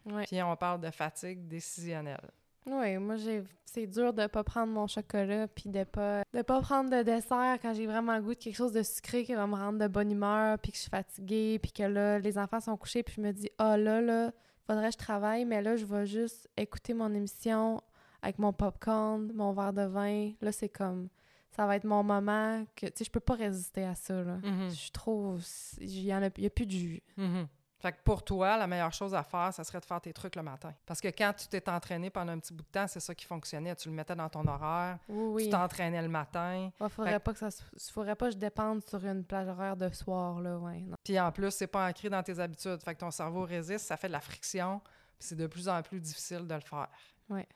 [0.05, 0.25] Oui.
[0.27, 2.31] Puis on parle de fatigue décisionnelle.
[2.67, 6.61] Oui, moi j'ai c'est dur de pas prendre mon chocolat puis de pas de pas
[6.61, 9.47] prendre de dessert quand j'ai vraiment le goût de quelque chose de sucré qui va
[9.47, 12.61] me rendre de bonne humeur puis que je suis fatiguée puis que là les enfants
[12.61, 14.33] sont couchés puis je me dis "Ah là là,
[14.67, 17.81] faudrait que je travaille mais là je vais juste écouter mon émission
[18.27, 21.09] avec mon popcorn, mon verre de vin." Là c'est comme
[21.53, 24.37] ça va être mon moment que tu sais je peux pas résister à ça là.
[24.43, 24.69] Mhm.
[24.69, 25.37] Je suis trop
[25.81, 27.03] il y en a, y a plus de jus.
[27.17, 27.47] Mhm.
[27.79, 30.35] Fait que pour toi, la meilleure chose à faire, ça serait de faire tes trucs
[30.35, 30.73] le matin.
[30.87, 33.27] Parce que quand tu t'es entraîné pendant un petit bout de temps, c'est ça qui
[33.27, 33.77] fonctionnait.
[33.77, 35.51] Tu le mettais dans ton horaire, Oui tu oui.
[35.51, 36.71] t'entraînais le matin.
[36.81, 37.49] Il faudrait Fait- pas que ça
[37.93, 40.81] faudrait pas que je dépende sur une plage horaire de soir là, ouais.
[40.81, 40.97] non.
[41.05, 42.83] Puis en plus, c'est pas ancré dans tes habitudes.
[42.83, 44.81] Fait que ton cerveau résiste, ça fait de la friction,
[45.19, 46.89] puis c'est de plus en plus difficile de le faire.
[47.29, 47.47] Ouais.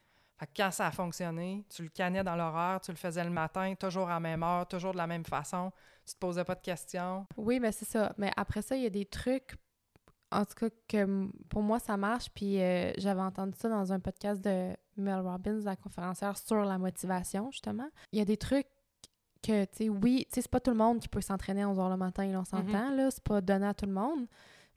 [0.40, 3.28] Fait que quand ça a fonctionné, tu le cannais dans l'horaire, tu le faisais le
[3.28, 5.70] matin, toujours à la même heure, toujours de la même façon.
[6.06, 7.26] Tu te posais pas de questions.
[7.36, 8.14] Oui, mais c'est ça.
[8.16, 9.56] Mais après ça, il y a des trucs
[10.32, 12.30] en tout cas, que pour moi, ça marche.
[12.34, 16.78] Puis euh, j'avais entendu ça dans un podcast de Mel Robbins, la conférencière, sur la
[16.78, 17.90] motivation, justement.
[18.12, 18.68] Il y a des trucs
[19.42, 21.68] que, tu sais, oui, tu sais, c'est pas tout le monde qui peut s'entraîner à
[21.68, 23.10] 11 h le matin, là, on s'entend, là.
[23.10, 24.26] C'est pas donné à tout le monde.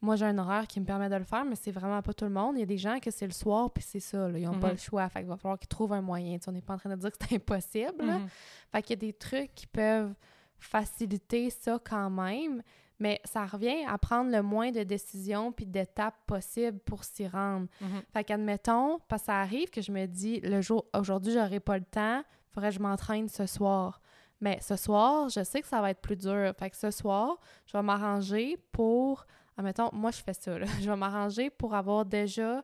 [0.03, 2.25] Moi, j'ai un horaire qui me permet de le faire, mais c'est vraiment pas tout
[2.25, 2.57] le monde.
[2.57, 4.37] Il y a des gens que c'est le soir, puis c'est ça, là.
[4.37, 4.73] Ils ont pas Mhm.
[4.73, 5.07] le choix.
[5.09, 6.37] Fait qu'il va falloir qu'ils trouvent un moyen.
[6.37, 8.03] Tu sais, on n'est pas en train de dire que c'est impossible.
[8.03, 8.27] Mhm.
[8.71, 10.13] Fait qu'il y a des trucs qui peuvent
[10.59, 12.61] faciliter ça quand même,
[12.99, 17.67] mais ça revient à prendre le moins de décisions puis d'étapes possibles pour s'y rendre.
[17.81, 18.01] Mhm.
[18.13, 21.77] Fait qu'admettons, parce que ça arrive que je me dis, le jour, aujourd'hui, j'aurai pas
[21.77, 24.01] le temps, faudrait que je m'entraîne ce soir.
[24.41, 26.53] Mais ce soir, je sais que ça va être plus dur.
[26.57, 29.25] Fait que ce soir, je vais m'arranger pour,
[29.57, 30.63] admettons, moi, je fais ça.
[30.81, 32.63] Je vais m'arranger pour avoir déjà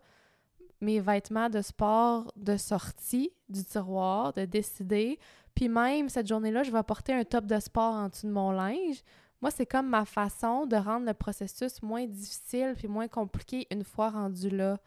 [0.82, 5.20] mes vêtements de sport de sortie du tiroir, de décider.
[5.56, 8.52] Puis même cette journée-là, je vais porter un top de sport en dessous de mon
[8.52, 9.04] linge.
[9.42, 13.84] Moi, c'est comme ma façon de rendre le processus moins difficile puis moins compliqué une
[13.84, 14.78] fois rendu là.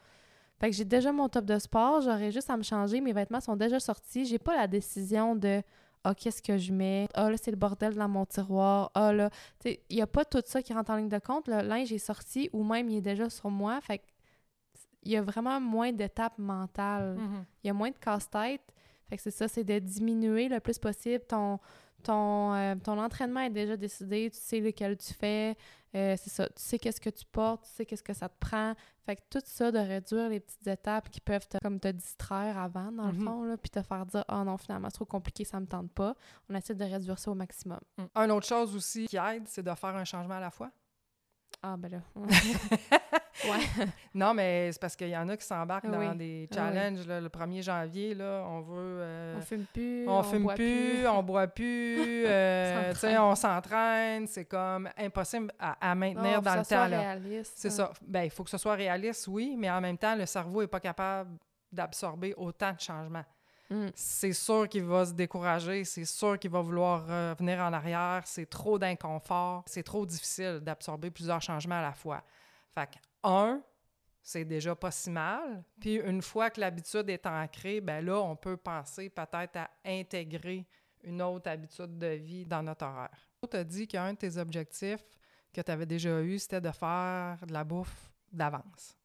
[0.60, 3.40] Fait que j'ai déjà mon top de sport, j'aurais juste à me changer, mes vêtements
[3.40, 5.60] sont déjà sortis, j'ai pas la décision de
[6.04, 9.30] ah qu'est-ce que je mets, ah là c'est le bordel dans mon tiroir, ah là,
[9.60, 11.62] tu sais, il y a pas tout ça qui rentre en ligne de compte, le
[11.62, 14.04] linge est sorti ou même il est déjà sur moi, fait que
[15.04, 17.16] il y a vraiment moins d'étapes mentales.
[17.16, 17.44] Mhm.
[17.62, 18.62] il y a moins de casse-tête.
[19.08, 21.58] Fait que c'est ça, c'est de diminuer le plus possible ton
[22.02, 25.56] ton, euh, ton entraînement est déjà décidé, tu sais lequel tu fais,
[25.94, 28.38] euh, c'est ça, tu sais qu'est-ce que tu portes, tu sais qu'est-ce que ça te
[28.38, 28.74] prend.
[29.06, 32.56] Fait que tout ça, de réduire les petites étapes qui peuvent te, comme te distraire
[32.58, 33.24] avant, dans le Mhm.
[33.24, 35.90] fond, là, puis te faire dire «Ah non, finalement, c'est trop compliqué, ça me tente
[35.92, 36.14] pas»,
[36.48, 37.80] on essaie de réduire ça au maximum.
[37.98, 38.08] Mhm.
[38.16, 40.70] Une autre chose aussi qui aide, c'est de faire un changement à la fois.
[41.62, 41.98] Ah ben là,
[43.44, 43.86] ouais.
[44.14, 46.06] Non, mais c'est parce qu'il y en a qui s'embarquent oui.
[46.06, 46.54] dans des oui.
[46.54, 47.06] challenges.
[47.06, 48.98] là, le 1er janvier, là, on veut...
[49.00, 54.26] euh, on fume plus, on, fume boit plus, on boit plus, euh, on s'entraîne.
[54.26, 56.88] C'est comme impossible à, à maintenir Non, dans faut le temps.
[56.88, 57.00] là.
[57.00, 57.70] réaliste, C'est hein.
[57.70, 57.92] ça.
[58.06, 60.68] Ben, il faut que ce soit réaliste, oui, mais en même temps, le cerveau n'est
[60.68, 61.30] pas capable
[61.70, 63.24] d'absorber autant de changements.
[63.70, 63.88] Mm.
[63.94, 68.44] C'est sûr qu'il va se décourager, c'est sûr qu'il va vouloir revenir en arrière, c'est
[68.48, 72.22] trop d'inconfort, c'est trop difficile d'absorber plusieurs changements à la fois.
[72.74, 73.62] Fait que, un,
[74.22, 75.64] c'est déjà pas si mal.
[75.80, 80.66] Puis une fois que l'habitude est ancrée, ben là, on peut penser peut-être à intégrer
[81.04, 83.28] une autre habitude de vie dans notre horaire.
[83.50, 85.04] Tu as dit qu'un de tes objectifs
[85.52, 88.96] que tu avais déjà eu, c'était de faire de la bouffe d'avance.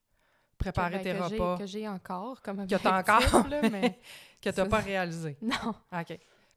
[0.57, 3.47] Préparer Que, tes ben, que j'ai- repas Que j'ai encore comme Que t'as objectif, encore.
[3.47, 3.99] là, mais
[4.41, 5.37] que tu n'as pas réalisé.
[5.41, 5.73] non.
[5.91, 6.07] OK.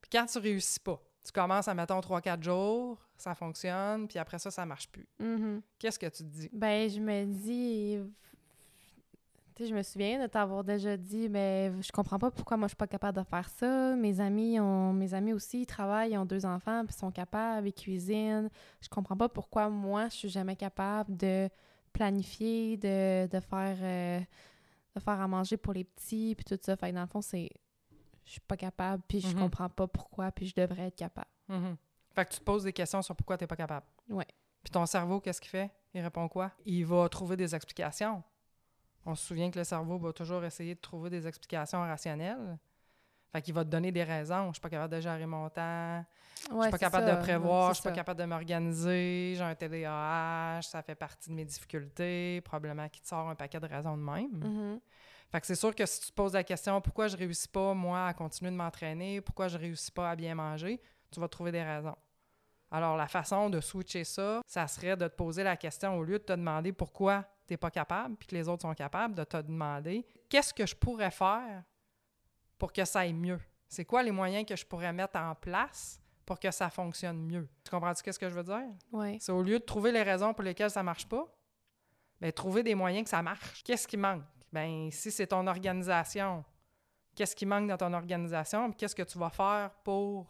[0.00, 4.38] Puis quand tu réussis pas, tu commences à, mettons, 3-4 jours, ça fonctionne, puis après
[4.38, 5.06] ça, ça marche plus.
[5.18, 5.60] Mhm.
[5.78, 6.48] Qu'est-ce que tu te dis?
[6.52, 7.98] Ben, je me dis.
[9.54, 12.66] Tu sais, je me souviens de t'avoir déjà dit, mais je comprends pas pourquoi moi
[12.66, 13.94] je suis pas capable de faire ça.
[13.94, 17.10] Mes amis ont, mes amis aussi ils travaillent, ils ont deux enfants, puis ils sont
[17.10, 18.48] capables, ils cuisinent.
[18.80, 21.50] Je comprends pas pourquoi moi je suis jamais capable de
[21.92, 24.20] planifier, de, de faire, euh,
[24.94, 26.76] de faire à manger pour les petits, puis tout ça.
[26.76, 27.50] Fait que dans le fond, c'est,
[28.24, 29.38] je suis pas capable, puis je Mhm.
[29.42, 31.28] comprends pas pourquoi, puis je devrais être capable.
[31.48, 31.76] Mhm.
[32.14, 33.86] Fait que tu te poses des questions sur pourquoi tu n'es pas capable.
[34.08, 34.26] Ouais.
[34.62, 35.70] Puis ton cerveau, qu'est-ce qu'il fait?
[35.94, 36.52] Il répond quoi?
[36.64, 38.22] Il va trouver des explications.
[39.06, 42.58] On se souvient que le cerveau va toujours essayer de trouver des explications rationnelles.
[43.32, 44.48] Fait qu'il va te donner des raisons.
[44.48, 46.04] Je suis pas capable de gérer mon temps.
[46.48, 47.68] je Ouais, suis pas capable ça, de prévoir.
[47.68, 49.34] ouais, Je suis pas capable de m'organiser.
[49.36, 50.62] J'ai un TDAH.
[50.62, 52.40] Ça fait partie de mes difficultés.
[52.42, 54.30] Probablement qu'il te sort un paquet de raisons de même.
[54.32, 54.80] Mhm.
[55.30, 57.72] Fait que c'est sûr que si tu te poses la question pourquoi je réussis pas,
[57.72, 61.52] moi, à continuer de m'entraîner, pourquoi je réussis pas à bien manger, tu vas trouver
[61.52, 61.96] des raisons.
[62.72, 66.18] Alors, la façon de switcher ça, ça serait de te poser la question au lieu
[66.18, 69.24] de te demander pourquoi tu n'es pas capable, puis que les autres sont capables, de
[69.24, 71.64] te demander qu'est-ce que je pourrais faire
[72.58, 73.40] pour que ça aille mieux?
[73.68, 77.48] C'est quoi les moyens que je pourrais mettre en place pour que ça fonctionne mieux?
[77.64, 78.68] Tu comprends-tu qu'est-ce que je veux dire?
[78.92, 79.18] Ouais.
[79.20, 81.26] C'est au lieu de trouver les raisons pour lesquelles ça marche pas,
[82.20, 83.64] ben, trouver des moyens que ça marche.
[83.64, 84.22] Qu'est-ce qui manque?
[84.52, 86.44] Ben, si c'est ton organisation,
[87.14, 88.70] qu'est-ce qui manque dans ton organisation?
[88.70, 90.26] Puis qu'est-ce que tu vas faire pour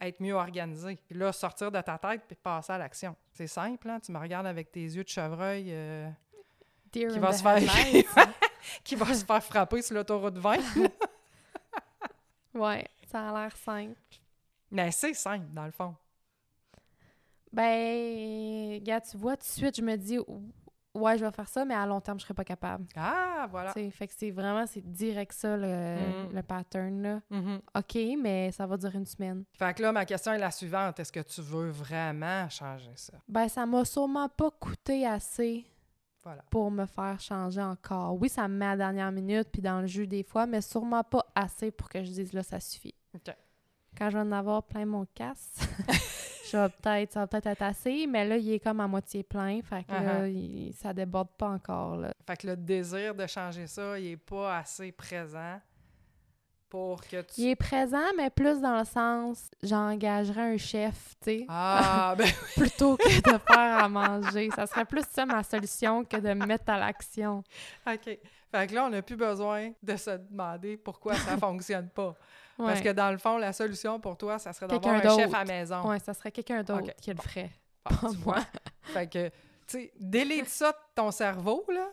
[0.00, 0.96] être mieux organisé?
[1.08, 3.16] Puis là, sortir de ta tête puis passer à l'action.
[3.32, 4.00] C'est simple, hein?
[4.00, 6.08] Tu me regardes avec tes yeux de chevreuil euh,
[6.92, 8.08] qui, va se faire, headlights.
[8.84, 10.58] qui va se faire frapper sur l'autoroute 20.
[12.54, 13.98] ouais, ça a l'air simple.
[14.70, 15.96] Mais c'est simple, dans le fond.
[17.52, 20.18] Ben, gars, tu vois, tout de suite, je me dis,
[21.00, 22.86] ouais, je vais faire ça, mais à long terme, je serai pas capable.
[22.96, 23.72] Ah, voilà.
[23.72, 26.32] Fait que c'est vraiment, c'est direct ça, le, Mm.
[26.34, 27.20] le pattern, là.
[27.30, 27.60] Mhm.
[27.76, 29.44] OK, mais ça va durer une semaine.
[29.54, 31.00] Fait que là, ma question est la suivante.
[31.00, 33.14] Est-ce que tu veux vraiment changer ça?
[33.28, 35.64] Ben, ça m'a sûrement pas coûté assez
[36.22, 36.42] Voilà.
[36.50, 38.20] pour me faire changer encore.
[38.20, 40.60] Oui, ça me met à la dernière minute, puis dans le jeu des fois, mais
[40.60, 42.94] sûrement pas assez pour que je dise, là, ça suffit.
[43.14, 43.34] OK.
[43.98, 45.56] Quand je vais en avoir plein mon casse,
[46.50, 49.22] je vais peut-être, ça va peut-être être assez, mais là, il est comme à moitié
[49.22, 50.30] plein, fait que là, Uh-huh.
[50.32, 52.12] il- ça déborde pas encore, là.
[52.26, 55.60] Fait que le désir de changer ça, il est pas assez présent
[56.68, 57.40] pour que tu...
[57.40, 62.28] Il est présent, mais plus dans le sens, j'engagerais un chef, tu sais, Ah, ben
[62.56, 64.50] plutôt que de faire à manger.
[64.54, 67.42] Ça serait plus ça ma solution que de me mettre à l'action.
[67.88, 68.18] OK.
[68.52, 72.14] Fait que là, on n'a plus besoin de se demander pourquoi ça fonctionne pas.
[72.66, 75.34] Parce que dans le fond, la solution pour toi, ça serait d'avoir Quelqu'un un chef
[75.34, 75.88] à la maison.
[75.88, 77.50] Ouais, ça serait quelqu'un d'autre qui le ferait.
[77.84, 78.38] Ah, pas moi.
[78.82, 79.34] Fait que, tu
[79.66, 81.88] sais, délite ça de ton cerveau, là,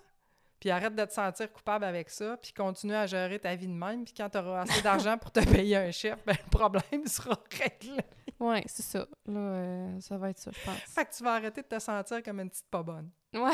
[0.59, 3.73] puis arrête de te sentir coupable avec ça, puis continue à gérer ta vie de
[3.73, 6.83] même, puis quand tu auras assez d'argent pour te payer un chef, ben, le problème
[7.07, 8.01] sera réglé.
[8.39, 9.07] Ouais, c'est ça.
[9.25, 10.77] Là, euh, ça va être ça, je pense.
[10.87, 13.09] Fait que tu vas arrêter de te sentir comme une petite pas bonne.
[13.33, 13.53] Ouais.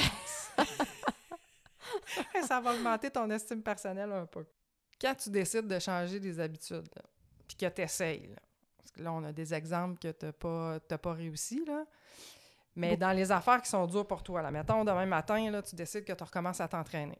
[2.47, 4.45] Ça va augmenter ton estime personnelle un peu.
[5.03, 6.87] Quand tu décides de changer des habitudes,
[7.45, 8.33] puis que tu essayes,
[8.77, 11.85] parce que là, on a des exemples que tu n'as pas, pas réussi, là,
[12.75, 13.01] mais Beaucoup.
[13.01, 16.05] dans les affaires qui sont dures pour toi, là, mettons, demain matin, là, tu décides
[16.05, 17.19] que tu recommences à t'entraîner.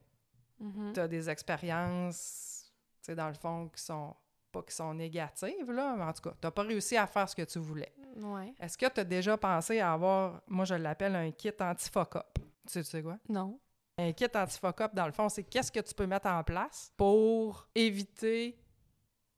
[0.60, 0.94] Mhm.
[0.94, 4.16] Tu as des expériences, tu sais, dans le fond, qui sont
[4.54, 7.28] pas qui sont négatives, là, mais en tout cas, tu n'as pas réussi à faire
[7.28, 7.92] ce que tu voulais.
[8.22, 8.54] Ouais.
[8.60, 12.38] Est-ce que tu as déjà pensé à avoir, moi je l'appelle un kit anti-fuck-up?
[12.38, 13.18] Tu sais, tu sais quoi?
[13.28, 13.60] Non.
[13.98, 17.68] Un kit anti-fuck-up, dans le fond, c'est qu'est-ce que tu peux mettre en place pour
[17.76, 18.58] éviter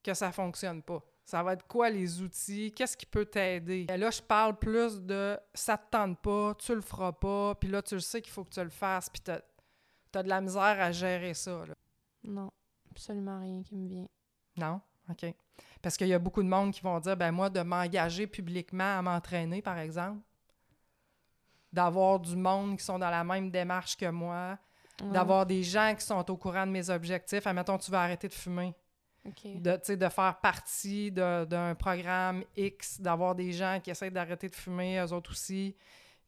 [0.01, 1.03] que ça fonctionne pas?
[1.25, 2.71] Ça va être quoi les outils?
[2.71, 3.87] Qu'est-ce qui peut t'aider?
[3.89, 7.69] Et Là, je parle plus de ça te tente pas, tu le feras pas, puis
[7.69, 9.39] là, tu le sais qu'il faut que tu le fasses, puis t'as
[10.13, 11.65] as de la misère à gérer ça.
[11.65, 11.73] là.
[12.23, 12.51] Non.
[12.91, 14.07] Absolument rien qui me vient.
[14.55, 14.79] Non?
[15.09, 15.25] OK.
[15.81, 18.99] Parce qu'il y a beaucoup de monde qui vont dire, ben moi, de m'engager publiquement
[18.99, 20.21] à m'entraîner, par exemple,
[21.75, 24.57] d'avoir du monde qui sont dans la même démarche que moi,
[25.03, 25.11] Ouais.
[25.11, 27.45] d'avoir des gens qui sont au courant de mes objectifs.
[27.45, 28.73] Admettons, tu vas arrêter de fumer,
[29.27, 29.41] OK.
[29.61, 34.97] de, de faire partie d'un programme X, d'avoir des gens qui essaient d'arrêter de fumer,
[35.01, 35.75] eux autres aussi,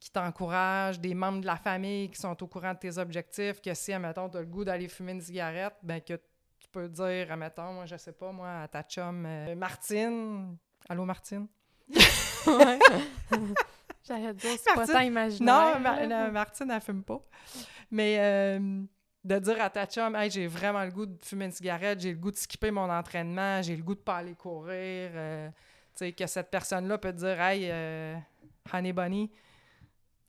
[0.01, 3.73] qui t'encouragent, des membres de la famille qui sont au courant de tes objectifs, que
[3.73, 6.15] si, admettons, tu as le goût d'aller fumer une cigarette, ben que
[6.59, 10.57] tu peux dire, admettons, moi, je sais pas, moi, à ta chum, euh, Martine,
[10.89, 11.47] allô, Martine?
[14.07, 15.79] J'allais dire, c'est pas Martine- tant imaginaire.
[15.79, 16.31] Non, là.
[16.31, 17.21] Martine, elle fume pas.
[17.91, 18.83] Mais euh,
[19.23, 22.11] de dire à ta chum, hey, j'ai vraiment le goût de fumer une cigarette, j'ai
[22.13, 25.11] le goût de skipper mon entraînement, j'ai le goût de pas aller courir.
[25.13, 28.15] euh, tu sais, que cette personne-là peut te dire, hey, euh,
[28.71, 29.31] Honey Bunny,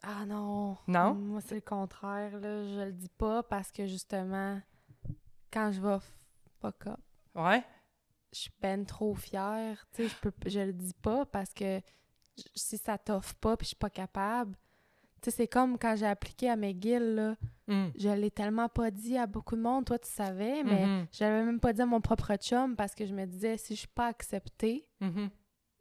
[0.02, 0.76] Ah non.
[0.86, 1.14] Non?
[1.14, 2.32] Moi, c'est le contraire.
[2.38, 2.62] Là.
[2.64, 4.60] Je le dis pas parce que justement,
[5.52, 5.98] quand je vais
[6.60, 7.00] fuck up,
[7.34, 7.62] ouais,
[8.32, 9.86] je suis ben trop fière.
[9.92, 11.80] Tu sais, je peux je le dis pas parce que
[12.54, 14.56] si ça t'offre pas puis je suis pas capable.
[15.20, 17.36] Tu sais, c'est comme quand j'ai appliqué à McGill, là.
[17.66, 17.88] Mm.
[17.98, 19.84] Je l'ai tellement pas dit à beaucoup de monde.
[19.84, 21.06] Toi, tu savais, mais Mhm.
[21.12, 23.74] je l'avais même pas dit à mon propre chum parce que je me disais, si
[23.74, 25.28] je suis pas acceptée, Mhm.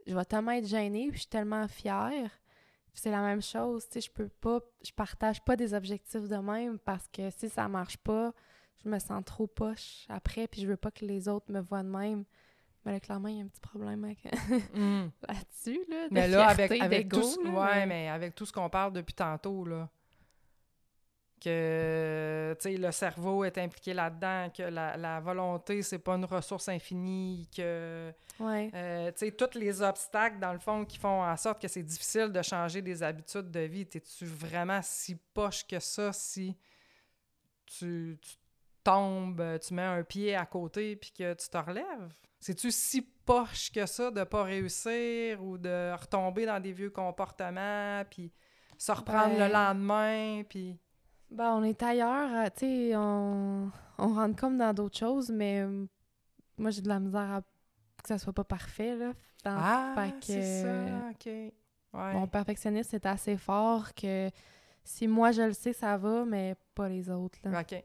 [0.08, 2.32] je vais tellement être gênée, puis je suis tellement fière.
[2.96, 6.38] C'est la même chose, tu sais, je peux pas, je partage pas des objectifs de
[6.38, 8.34] même parce que si ça marche pas,
[8.84, 11.84] je me sens trop poche après, puis je veux pas que les autres me voient
[11.84, 12.26] de même.
[12.88, 14.24] Mais là, clairement, il y a un petit problème avec-
[14.74, 15.08] Mm.
[15.28, 18.46] là-dessus, là, de Mais là, avec, fierté, avec tout, ce- là, ouais, mais avec tout
[18.46, 19.90] ce qu'on parle depuis tantôt, là,
[21.40, 26.26] que tu sais, le cerveau est impliqué là-dedans, que la, la volonté, c'est pas une
[26.26, 28.72] ressource infinie, que Ouais.
[28.74, 31.84] euh, tu sais, tous les obstacles, dans le fond, qui font en sorte que c'est
[31.84, 33.86] difficile de changer des habitudes de vie.
[33.86, 36.56] T'es-tu vraiment si poche que ça si
[37.68, 38.36] tu, tu
[38.84, 42.14] tombes, tu mets un pied à côté puis que tu te relèves?
[42.40, 48.04] C'est-tu si poche que ça de pas réussir ou de retomber dans des vieux comportements
[48.10, 48.32] puis
[48.78, 50.78] se reprendre Ben- le lendemain puis...
[51.30, 55.60] Ben, on est ailleurs, euh, tu sais, on, on rentre comme dans d'autres choses, mais
[55.62, 55.86] euh,
[56.58, 59.12] moi, j'ai de la misère à que ça soit pas parfait, là.
[59.44, 61.26] Dans- Ah, fait que- c'est ça, OK.
[61.26, 62.14] Ouais.
[62.14, 64.30] Mon perfectionniste est assez fort que
[64.86, 67.40] si moi je le sais, ça va, mais pas les autres.
[67.44, 67.60] Là.
[67.60, 67.84] OK.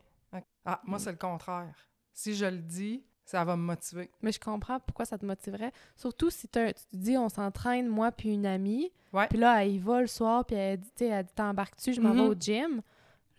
[0.64, 1.74] Ah, moi, c'est le contraire.
[2.12, 4.10] Si je le dis, ça va me motiver.
[4.20, 5.72] Mais je comprends pourquoi ça te motiverait.
[5.96, 8.90] Surtout si tu te dis, on s'entraîne, moi puis une amie.
[9.12, 9.26] Ouais.
[9.28, 12.20] Puis là, elle y va le soir, puis elle dit, elle t'embarques-tu, je m'en vais
[12.22, 12.28] Mhm.
[12.28, 12.82] au gym?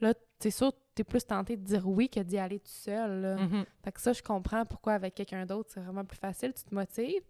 [0.02, 3.22] Là, c'est sûr, t'es plus tenté de dire oui que d'y aller tout seul.
[3.22, 3.36] Là.
[3.38, 3.66] Mhm.
[3.84, 6.74] Fait que ça, je comprends pourquoi avec quelqu'un d'autre, c'est vraiment plus facile, tu te
[6.76, 7.24] motives.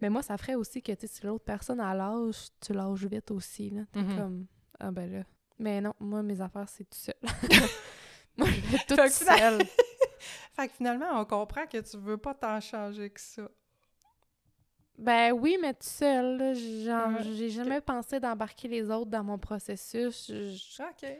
[0.00, 3.04] Mais moi, ça ferait aussi que, tu sais, si l'autre personne a l'âge, tu lâches
[3.04, 3.82] vite aussi, là.
[3.92, 4.16] T'es Mhm.
[4.16, 4.46] comme,
[4.78, 5.22] ah ben là.
[5.58, 7.14] Mais non, moi, mes affaires, c'est tout seul.
[8.38, 9.58] moi, je fais tout seul.
[10.60, 13.48] Fait que finalement, on comprend que tu veux pas t'en changer que ça.
[14.98, 16.54] Ben oui, mais tout seul, là.
[16.54, 20.26] Genre, Ouais, j'ai jamais pensé d'embarquer les autres dans mon processus.
[20.30, 21.18] Je, je- OK.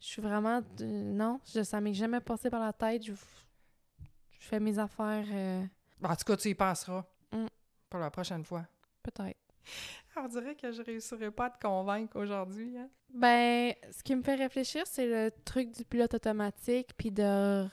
[0.00, 0.60] je suis vraiment...
[0.76, 3.04] de- non, je, ça m'est jamais passé par la tête.
[3.04, 5.62] Je, je fais mes affaires, euh,
[6.02, 7.46] En tout cas, tu y penseras Mm.
[7.88, 8.66] pour la prochaine fois.
[9.02, 9.38] peut-être.
[10.16, 12.76] On dirait que je réussirais pas à te convaincre aujourd'hui.
[12.76, 12.88] Hein?
[13.14, 17.64] Ben, ce qui me fait réfléchir, c'est le truc du pilote automatique, puis de,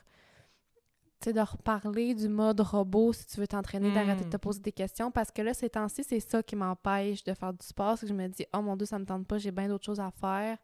[1.25, 4.71] sais, de reparler du mode robot si tu veux t'entraîner, d'arrêter de te poser des
[4.71, 5.11] questions.
[5.11, 7.97] Parce que là, ces temps-ci, c'est ça qui m'empêche de faire du sport.
[7.97, 9.85] C'est que je me dis, oh mon Dieu, ça me tente pas, j'ai bien d'autres
[9.85, 10.57] choses à faire.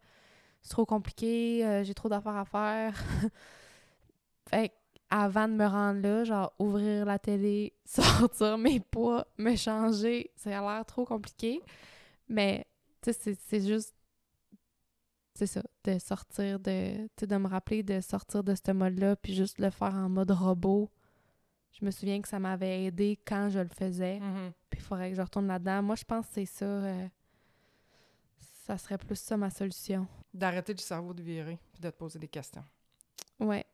[0.62, 3.04] C'est trop compliqué, euh, j'ai trop d'affaires à faire.
[4.50, 4.74] fait
[5.10, 10.60] avant de me rendre là, genre ouvrir la télé, sortir mes poids, me changer, ça
[10.60, 11.62] a l'air trop compliqué.
[12.28, 12.66] Mais,
[13.02, 13.95] tu sais, c'est juste
[15.36, 19.16] c'est ça, de sortir de, tu sais, de me rappeler de sortir de ce mode-là,
[19.16, 20.90] puis juste le faire en mode robot.
[21.74, 24.54] Je me souviens que ça m'avait aidé quand je le faisais, Mhm.
[24.70, 25.84] puis il faudrait que je retourne là-dedans.
[25.84, 27.08] Moi, je pense que c'est ça, euh,
[28.40, 30.08] ça serait plus ça ma solution.
[30.34, 32.64] D'arrêter le cerveau de virer puis de te poser des questions.
[33.40, 33.66] Ouais.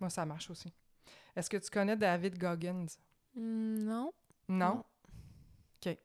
[0.00, 0.72] Moi, ça marche aussi.
[1.34, 2.86] Est-ce que tu connais David Goggins?
[3.34, 4.12] Hmm, non?
[4.48, 4.84] Non?
[5.84, 5.96] OK.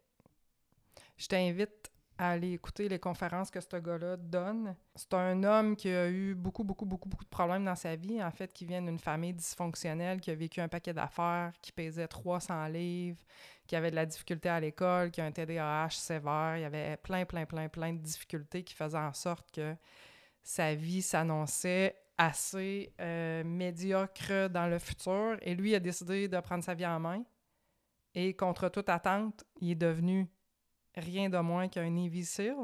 [1.18, 1.92] Je t'invite
[2.22, 4.76] à aller écouter les conférences que ce gars-là donne.
[4.94, 8.24] C'est un homme qui a eu beaucoup, beaucoup, beaucoup, beaucoup de problèmes dans sa vie.
[8.24, 12.08] En fait, qui vient d'une famille dysfonctionnelle, qui a vécu un paquet d'affaires, qui pesait
[12.08, 13.18] 300 livres,
[13.66, 16.58] qui avait de la difficulté à l'école, qui a un TDAH sévère.
[16.58, 19.76] Il y avait plein, plein, plein, plein de difficultés qui faisaient en sorte que
[20.44, 25.38] sa vie s'annonçait assez euh, médiocre dans le futur.
[25.42, 27.24] Et lui a décidé de prendre sa vie en main.
[28.14, 30.28] Et contre toute attente, il est devenu
[30.96, 32.56] rien de moins qu'un Navy SEAL.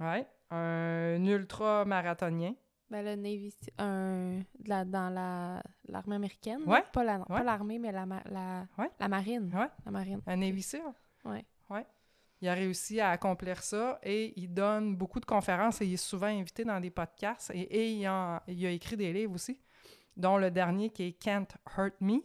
[0.00, 0.26] Ouais.
[0.50, 2.54] Un ultra-marathonien.
[2.88, 6.60] Ben, le Navy, un, de la, dans la, l'armée américaine.
[6.66, 6.84] Ouais.
[6.92, 8.90] Pas, la, pas l'armée, mais la, la, Ouais.
[9.00, 9.50] la marine.
[9.54, 9.68] Ouais.
[9.84, 10.20] La marine.
[10.26, 10.82] Un Navy SEAL.
[11.24, 11.44] Ouais.
[11.68, 11.84] Ouais.
[12.40, 15.96] Il a réussi à accomplir ça et il donne beaucoup de conférences et il est
[15.96, 19.58] souvent invité dans des podcasts et, et il, en- il a écrit des livres aussi,
[20.16, 22.20] dont le dernier qui est Can't Hurt Me.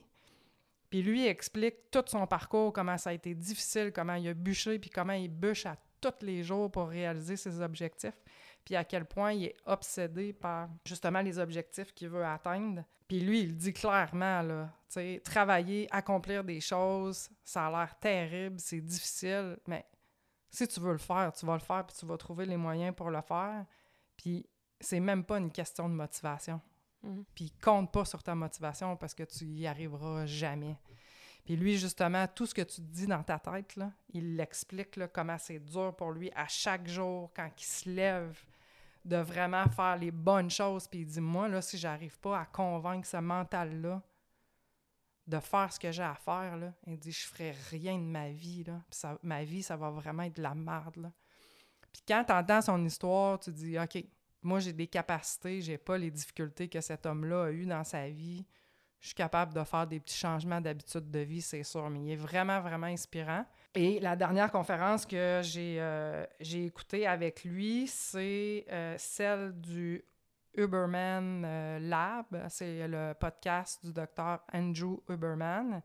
[0.92, 4.78] Puis lui explique tout son parcours, comment ça a été difficile, comment il a bûché,
[4.78, 8.20] puis comment il bûche à tous les jours pour réaliser ses objectifs,
[8.66, 12.84] puis à quel point il est obsédé par justement les objectifs qu'il veut atteindre.
[13.08, 17.98] Puis lui, il dit clairement, là, tu sais, travailler, accomplir des choses, ça a l'air
[17.98, 19.86] terrible, c'est difficile, mais
[20.50, 22.94] si tu veux le faire, tu vas le faire, puis tu vas trouver les moyens
[22.94, 23.66] pour le faire.
[24.18, 24.46] Puis
[24.82, 26.60] c'est même pas une question de motivation.
[27.04, 27.26] Mhm.
[27.36, 30.78] Puis compte pas sur ta motivation parce que tu y arriveras jamais.
[31.46, 35.08] Puis lui, justement, tout ce que tu dis dans ta tête, là, il l'explique là,
[35.08, 38.40] comment c'est dur pour lui à chaque jour, quand il se lève,
[39.04, 40.88] de vraiment faire les bonnes choses.
[40.88, 44.02] Puis il dit, moi, là, si j'arrive pas à convaincre ce mental-là
[45.26, 48.30] de faire ce que j'ai à faire, là, il dit, je ferai rien de ma
[48.30, 48.82] vie, là.
[48.90, 51.12] Puis ma vie, ça va vraiment être de la merde, là.
[51.92, 54.04] Puis quand tu entends son histoire, tu dis, OK,
[54.44, 58.10] moi, j'ai des capacités, j'ai pas les difficultés que cet homme-là a eues dans sa
[58.10, 58.46] vie.
[59.00, 62.12] Je suis capable de faire des petits changements d'habitude de vie, c'est sûr, mais il
[62.12, 63.46] est vraiment, vraiment inspirant.
[63.74, 70.04] Et la dernière conférence que j'ai euh, écoutée avec lui, c'est euh, celle du
[70.56, 72.26] Uberman euh, Lab.
[72.50, 75.82] C'est le podcast du docteur Andrew Uberman,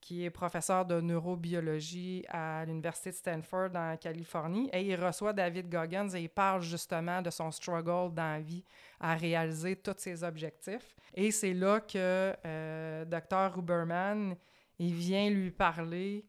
[0.00, 4.68] qui est professeur de neurobiologie à l'Université de Stanford en Californie.
[4.72, 8.64] Et il reçoit David Goggins et il parle justement de son struggle dans la vie
[9.00, 10.94] à réaliser tous ses objectifs.
[11.14, 13.58] Et c'est là que euh, Dr.
[13.58, 14.36] Huberman,
[14.78, 16.24] il vient lui parler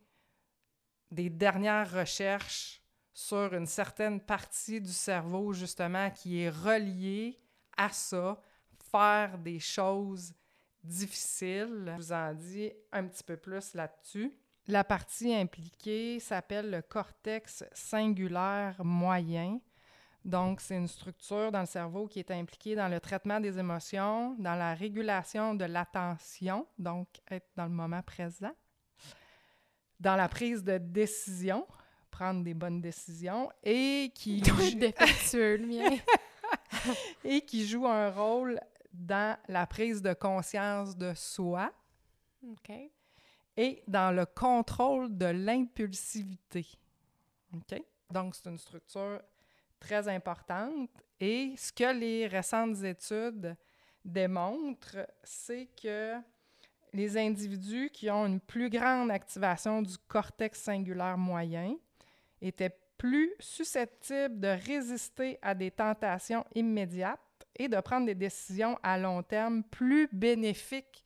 [1.11, 2.81] des dernières recherches
[3.13, 7.39] sur une certaine partie du cerveau, justement, qui est reliée
[7.75, 8.39] à ça,
[8.91, 10.33] faire des choses
[10.83, 11.85] difficiles.
[11.85, 14.31] Je vous en dis un petit peu plus là-dessus.
[14.67, 19.59] La partie impliquée s'appelle le cortex singulaire moyen.
[20.25, 24.35] Donc, c'est une structure dans le cerveau qui est impliquée dans le traitement des émotions,
[24.39, 28.51] dans la régulation de l'attention, donc être dans le moment présent,
[30.01, 31.65] dans la prise de décision,
[32.11, 34.41] prendre des bonnes décisions, et qui,
[35.65, 35.95] mien.
[37.23, 38.59] et qui joue un rôle
[38.97, 41.71] dans la prise de conscience de soi
[43.55, 46.65] et dans le contrôle de l'impulsivité.
[48.09, 49.21] Donc, c'est une structure
[49.79, 50.89] très importante.
[51.19, 53.55] Et ce que les récentes études
[54.03, 56.15] démontrent, c'est que
[56.93, 61.75] les individus qui ont une plus grande activation du cortex singulaire moyen
[62.41, 67.19] étaient plus susceptibles de résister à des tentations immédiates
[67.57, 71.03] et de prendre des décisions à long terme plus bénéfiques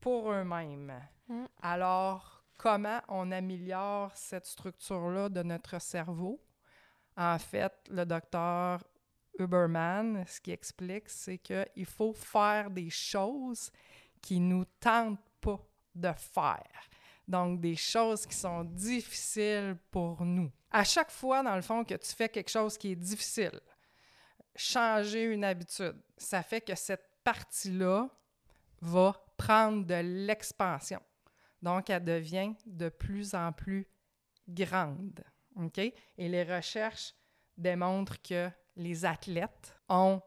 [0.00, 0.92] pour eux-mêmes.
[1.28, 1.44] Mm.
[1.62, 6.40] Alors, comment on améliore cette structure-là de notre cerveau?
[7.16, 8.82] En fait, le docteur
[9.38, 13.70] Huberman, ce qu'il explique, c'est qu'il faut faire des choses
[14.20, 15.60] qui nous tentent pas
[15.94, 16.88] de faire.
[17.26, 20.50] Donc, des choses qui sont difficiles pour nous.
[20.70, 23.60] À chaque fois, dans le fond, que tu fais quelque chose qui est difficile,
[24.58, 28.08] changer une habitude, ça fait que cette partie-là
[28.80, 29.94] va prendre de
[30.26, 31.00] l'expansion.
[31.62, 33.86] Donc, elle devient de plus en plus
[34.48, 35.22] grande.
[35.56, 35.78] OK?
[35.78, 35.94] Et
[36.28, 37.14] les recherches
[37.56, 40.20] démontrent que les athlètes ont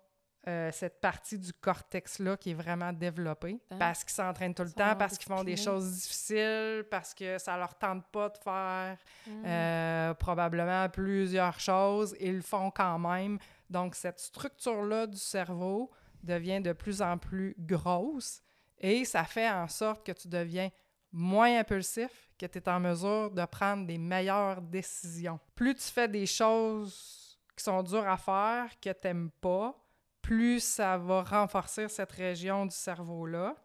[0.47, 3.77] euh, cette partie du cortex-là qui est vraiment développée Hein?
[3.77, 7.55] parce qu'ils s'entraînent tout le temps, parce qu'ils font des choses difficiles, parce que ça
[7.57, 9.43] leur tente pas de faire Mm.
[9.45, 12.15] euh, probablement plusieurs choses.
[12.19, 13.38] Ils le font quand même.
[13.72, 15.89] Donc, cette structure-là du cerveau
[16.22, 18.41] devient de plus en plus grosse
[18.78, 20.69] et ça fait en sorte que tu deviens
[21.11, 25.39] moins impulsif, que tu es en mesure de prendre des meilleures décisions.
[25.55, 29.76] Plus tu fais des choses qui sont dures à faire, que tu n'aimes pas,
[30.22, 33.55] plus ça va renforcer cette région du cerveau-là.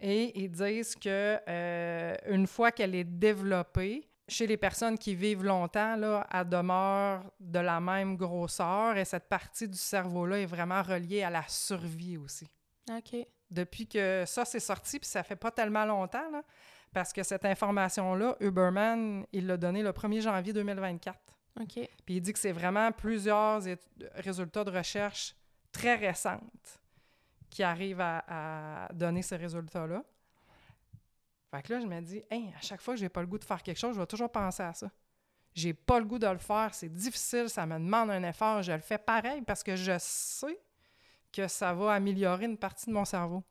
[0.00, 5.44] Et ils disent que euh, une fois qu'elle est développée, chez les personnes qui vivent
[5.44, 10.82] longtemps, là, elle demeure de la même grosseur et cette partie du cerveau-là est vraiment
[10.82, 12.48] reliée à la survie aussi.
[12.90, 13.16] OK.
[13.50, 16.42] Depuis que ça s'est sorti, puis ça fait pas tellement longtemps, là,
[16.92, 21.18] parce que cette information-là, Uberman, il l'a donnée le 1er janvier 2024.
[21.60, 21.88] OK.
[22.04, 23.62] Puis il dit que c'est vraiment plusieurs
[24.14, 25.36] résultats de recherche
[25.70, 26.80] très récentes
[27.50, 28.24] qui arrivent à,
[28.86, 30.02] à donner ces résultats-là.
[31.54, 33.38] Fait que là, je me dis, hey, à chaque fois que j'ai pas le goût
[33.38, 34.90] de faire quelque chose, je vais toujours penser à ça.
[35.54, 38.72] J'ai pas le goût de le faire, c'est difficile, ça me demande un effort, je
[38.72, 40.58] le fais pareil parce que je sais
[41.30, 43.44] que ça va améliorer une partie de mon cerveau.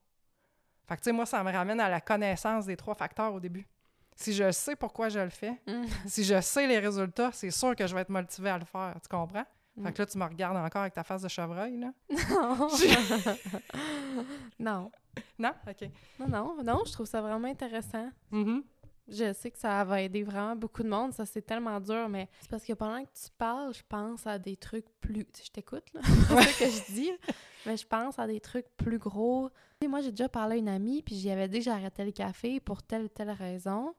[0.86, 3.40] Fait que, tu sais, moi, ça me ramène à la connaissance des trois facteurs au
[3.40, 3.66] début.
[4.18, 5.86] Si je sais pourquoi je le fais, Mm.
[6.06, 8.96] si je sais les résultats, c'est sûr que je vais être motivée à le faire.
[9.02, 9.46] Tu comprends?
[9.78, 9.86] Mm.
[9.86, 11.94] Fait que là, tu me regardes encore avec ta face de chevreuil, là.
[12.30, 12.68] Non.
[14.60, 14.92] non.
[15.40, 15.54] Non?
[15.68, 15.90] OK.
[16.20, 18.10] Non, non, non, je trouve ça vraiment intéressant.
[18.32, 18.64] Mhm.
[19.08, 21.12] Je sais que ça va aider vraiment beaucoup de monde.
[21.14, 24.40] Ça, c'est tellement dur, mais c'est parce que pendant que tu parles, je pense à
[24.40, 25.26] des trucs plus...
[25.26, 26.00] Tu sais, je t'écoute, là.
[26.04, 27.12] c'est ça que je dis.
[27.66, 29.50] Mais je pense à des trucs plus gros.
[29.50, 32.06] Tu sais, moi, j'ai déjà parlé à une amie, puis j'y avais dit que j'arrêtais
[32.06, 33.94] le café pour telle ou telle raison.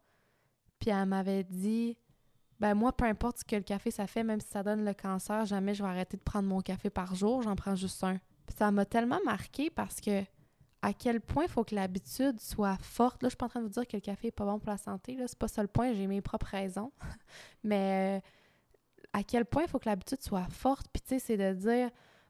[0.79, 1.99] Puis elle m'avait dit...
[2.61, 4.95] Ben moi, peu importe ce que le café ça fait, même si ça donne le
[4.95, 8.19] cancer, jamais je vais arrêter de prendre mon café par jour, j'en prends juste un.
[8.47, 10.23] Puis ça m'a tellement marqué parce que
[10.85, 13.23] à quel point il faut que l'habitude soit forte.
[13.23, 14.59] Là, je suis pas en train de vous dire que le café est pas bon
[14.59, 15.17] pour la santé.
[15.17, 15.95] Là, c'est pas ça le point.
[15.95, 16.93] J'ai mes propres raisons.
[17.65, 18.29] Mais euh,
[19.15, 20.89] à quel point il faut que l'habitude soit forte?
[20.93, 21.89] Puis tu sais, c'est de dire,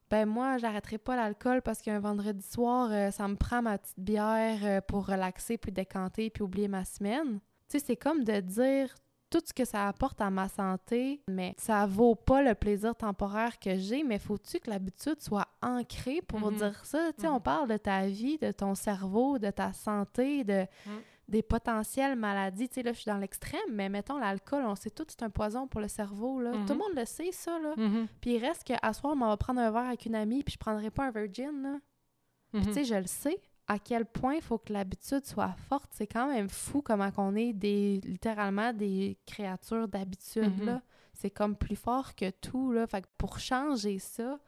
[0.08, 3.98] ben moi, j'arrêterai pas l'alcool parce qu'un vendredi soir, euh, ça me prend ma petite
[3.98, 7.40] bière euh, pour relaxer, puis décanter, puis oublier ma semaine.
[7.68, 8.94] Tu sais, c'est comme de dire
[9.38, 13.58] tout ce que ça apporte à ma santé, mais ça vaut pas le plaisir temporaire
[13.58, 16.56] que j'ai, mais faut-tu que l'habitude soit ancrée pour Mhm.
[16.56, 17.12] dire ça?
[17.14, 17.40] Tu sais, on Mhm.
[17.42, 21.00] parle de ta vie, de ton cerveau, de ta santé, de Mhm.
[21.26, 22.68] des potentielles maladies.
[22.68, 25.30] Tu sais, là, je suis dans l'extrême, mais mettons l'alcool, on sait tout, c'est un
[25.30, 26.52] poison pour le cerveau, là.
[26.66, 27.74] Tout le monde le sait, ça, là.
[28.20, 30.58] Puis il reste qu'à soir, on va prendre un verre avec une amie, puis je
[30.58, 31.78] prendrai pas un virgin, là.
[32.52, 33.40] Puis tu sais, je le sais.
[33.66, 35.90] À quel point il faut que l'habitude soit forte.
[35.94, 40.66] C'est quand même fou comment qu'on est des littéralement des créatures d'habitude, Mhm.
[40.66, 40.82] là.
[41.14, 42.86] C'est comme plus fort que tout, là.
[42.86, 44.38] Fait que pour changer ça,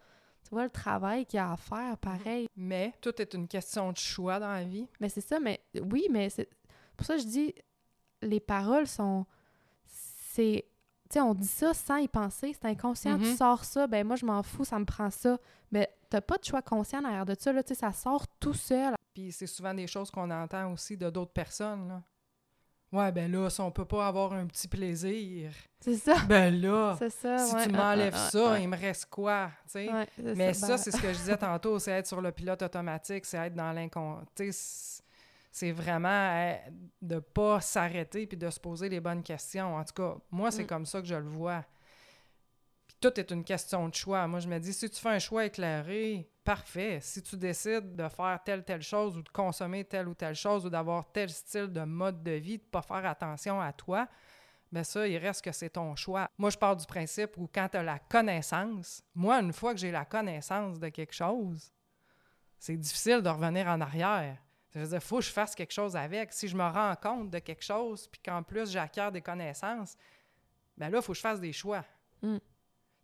[0.42, 2.48] tu vois le travail qu'il y a à faire, pareil.
[2.56, 4.86] Mais tout est une question de choix dans la vie.
[5.00, 5.60] Mais c'est ça, mais
[5.90, 6.48] oui, mais c'est
[6.96, 7.54] pour ça que je dis
[8.22, 9.24] les paroles sont
[9.86, 10.64] c'est
[11.08, 13.36] tu sais on dit ça sans y penser, c'est inconscient, tu Mhm.
[13.36, 15.38] sors ça, ben moi je m'en fous, ça me prend ça,
[15.70, 18.54] mais t'as pas de choix conscient derrière de ça là, tu sais ça sort tout
[18.54, 18.94] seul.
[19.14, 22.02] Puis c'est souvent des choses qu'on entend aussi de d'autres personnes, là.
[22.92, 25.50] Ouais, ben là, si on peut pas avoir un petit plaisir,
[25.80, 26.14] C'est ça.
[26.28, 27.36] ben là, C'est ça.
[27.38, 29.92] si ouais, tu m'enlèves ouais, ça, ouais, il me reste quoi, sais?
[29.92, 32.62] ouais, Mais ça, ben, c'est ce que je disais tantôt, c'est être sur le pilote
[32.62, 34.20] automatique, c'est être dans l'incon...
[34.36, 35.02] tu sais,
[35.50, 36.54] c'est- vraiment euh,
[37.02, 39.74] de pas s'arrêter puis de se poser les bonnes questions.
[39.76, 40.66] En tout cas, moi, c'est Mm.
[40.68, 41.64] comme ça que je le vois.
[43.06, 44.26] Tout est une question de choix.
[44.26, 46.98] Moi, je me dis, si tu fais un choix éclairé, parfait.
[47.00, 50.66] Si tu décides de faire telle, telle chose ou de consommer telle ou telle chose
[50.66, 54.08] ou d'avoir tel style de mode de vie, de pas faire attention à toi,
[54.72, 56.28] ben ça, il reste que c'est ton choix.
[56.36, 59.78] Moi, je pars du principe où quand tu as la connaissance, moi, une fois que
[59.78, 61.72] j'ai la connaissance de quelque chose,
[62.58, 64.36] c'est difficile de revenir en arrière.
[64.70, 66.32] Ça veut dire, faut que je fasse quelque chose avec.
[66.32, 69.96] Si je me rends compte de quelque chose, puis qu'en plus j'acquiers des connaissances,
[70.76, 71.84] ben là, il faut que je fasse des choix.
[72.20, 72.38] Mm.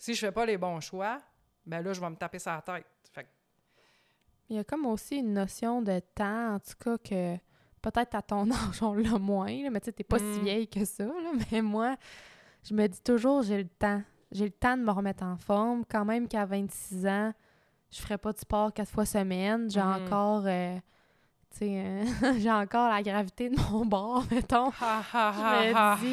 [0.03, 1.19] Si je fais pas les bons choix,
[1.65, 2.87] ben là, je vais me taper sur la tête.
[3.13, 3.29] Fait que-
[4.51, 7.37] Il y a comme aussi une notion de temps, en tout cas, que
[7.81, 10.43] peut-être à ton âge, on l'a moins, là, mais tu sais, t'es pas si Mm.
[10.43, 11.13] vieille que ça, là,
[11.53, 11.95] mais moi,
[12.65, 14.03] je me dis toujours, j'ai le temps.
[14.33, 15.85] J'ai le temps de me remettre en forme.
[15.89, 17.33] Quand même qu'à 26 ans,
[17.93, 19.71] je ferais pas de sport quatre fois semaine.
[19.71, 20.07] J'ai Mhm.
[20.07, 20.79] encore, euh,
[21.63, 22.05] euh,
[22.41, 24.71] j'ai encore la gravité de mon bord, mettons.
[24.81, 26.13] Ha, ha, Je me dis.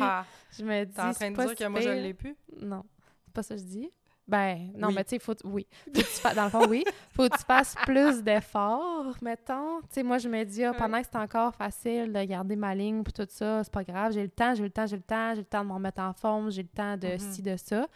[0.59, 2.01] Je me dis, T'es en train de dire que moi, je pire.
[2.03, 2.35] l'ai plus?
[2.61, 2.83] Non,
[3.29, 3.91] pas ça que je dis?
[4.27, 4.93] Ben, non, Oui.
[4.93, 5.65] mais tu sais, faut, oui.
[5.85, 6.83] Faut que tu fasses, dans le fond, oui.
[7.15, 9.79] Faut que tu fasses plus d'efforts, mettons.
[9.81, 12.75] Tu sais, moi, je me dis, ah, pendant que c'est encore facile de garder ma
[12.75, 15.01] ligne pour tout ça, c'est pas grave, j'ai le temps, j'ai le temps, j'ai le
[15.01, 17.19] temps, j'ai le temps de me remettre en forme, j'ai le temps de Mhm.
[17.19, 17.87] ci, de ça.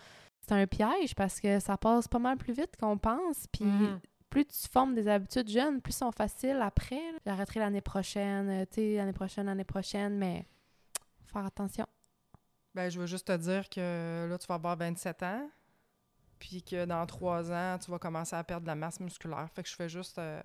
[0.41, 3.45] C'est un piège parce que ça passe pas mal plus vite qu'on pense.
[3.51, 3.99] Puis Mhm.
[4.31, 6.99] plus tu formes des habitudes jeunes, plus elles sont faciles après.
[7.27, 10.47] J'arrêterai l'année prochaine, euh, tu sais, l'année prochaine, l'année prochaine, mais
[11.25, 11.86] faut faire attention.
[12.76, 15.49] Ben, je veux juste te dire que là, tu vas avoir 27 ans,
[16.39, 19.47] puis que dans trois ans, tu vas commencer à perdre de la masse musculaire.
[19.53, 20.41] Fait que je fais juste, euh,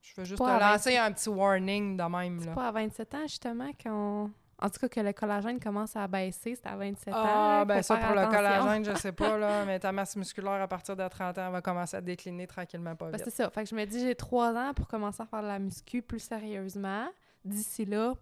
[0.00, 2.40] je fais juste te Pas lancer un petit warning de même.
[2.40, 4.30] C'est pas à 27 ans, justement, qu'on...
[4.56, 7.16] En tout cas, que le collagène commence à baisser, c'est à 27 ans.
[7.22, 10.68] Ah, ben ça, pour le collagène, je sais pas, là, mais ta masse musculaire, à
[10.68, 13.24] partir de 30 ans, va commencer à décliner tranquillement, pas Ben, vite.
[13.24, 13.50] c'est ça.
[13.50, 16.00] Fait que je me dis, j'ai trois ans pour commencer à faire de la muscu
[16.00, 17.08] plus sérieusement.
[17.44, 18.14] D'ici là...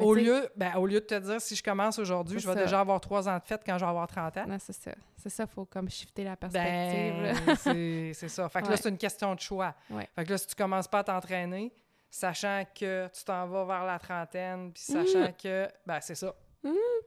[0.00, 2.60] Au lieu, ben, au lieu de te dire, si je commence aujourd'hui, je vais ça.
[2.62, 4.46] déjà avoir trois ans de fête quand je vais avoir 30 ans.
[4.46, 4.92] Non, c'est ça.
[5.16, 7.44] C'est ça, faut comme shifter la perspective.
[7.46, 8.48] Ben, c'est c'est ça.
[8.48, 9.74] Fait que là, c'est une question de choix.
[9.90, 10.08] Ouais.
[10.14, 11.72] Fait que là, si tu commences pas à t'entraîner,
[12.10, 16.34] sachant que tu t'en vas vers la trentaine, puis sachant que, ben, c'est ça.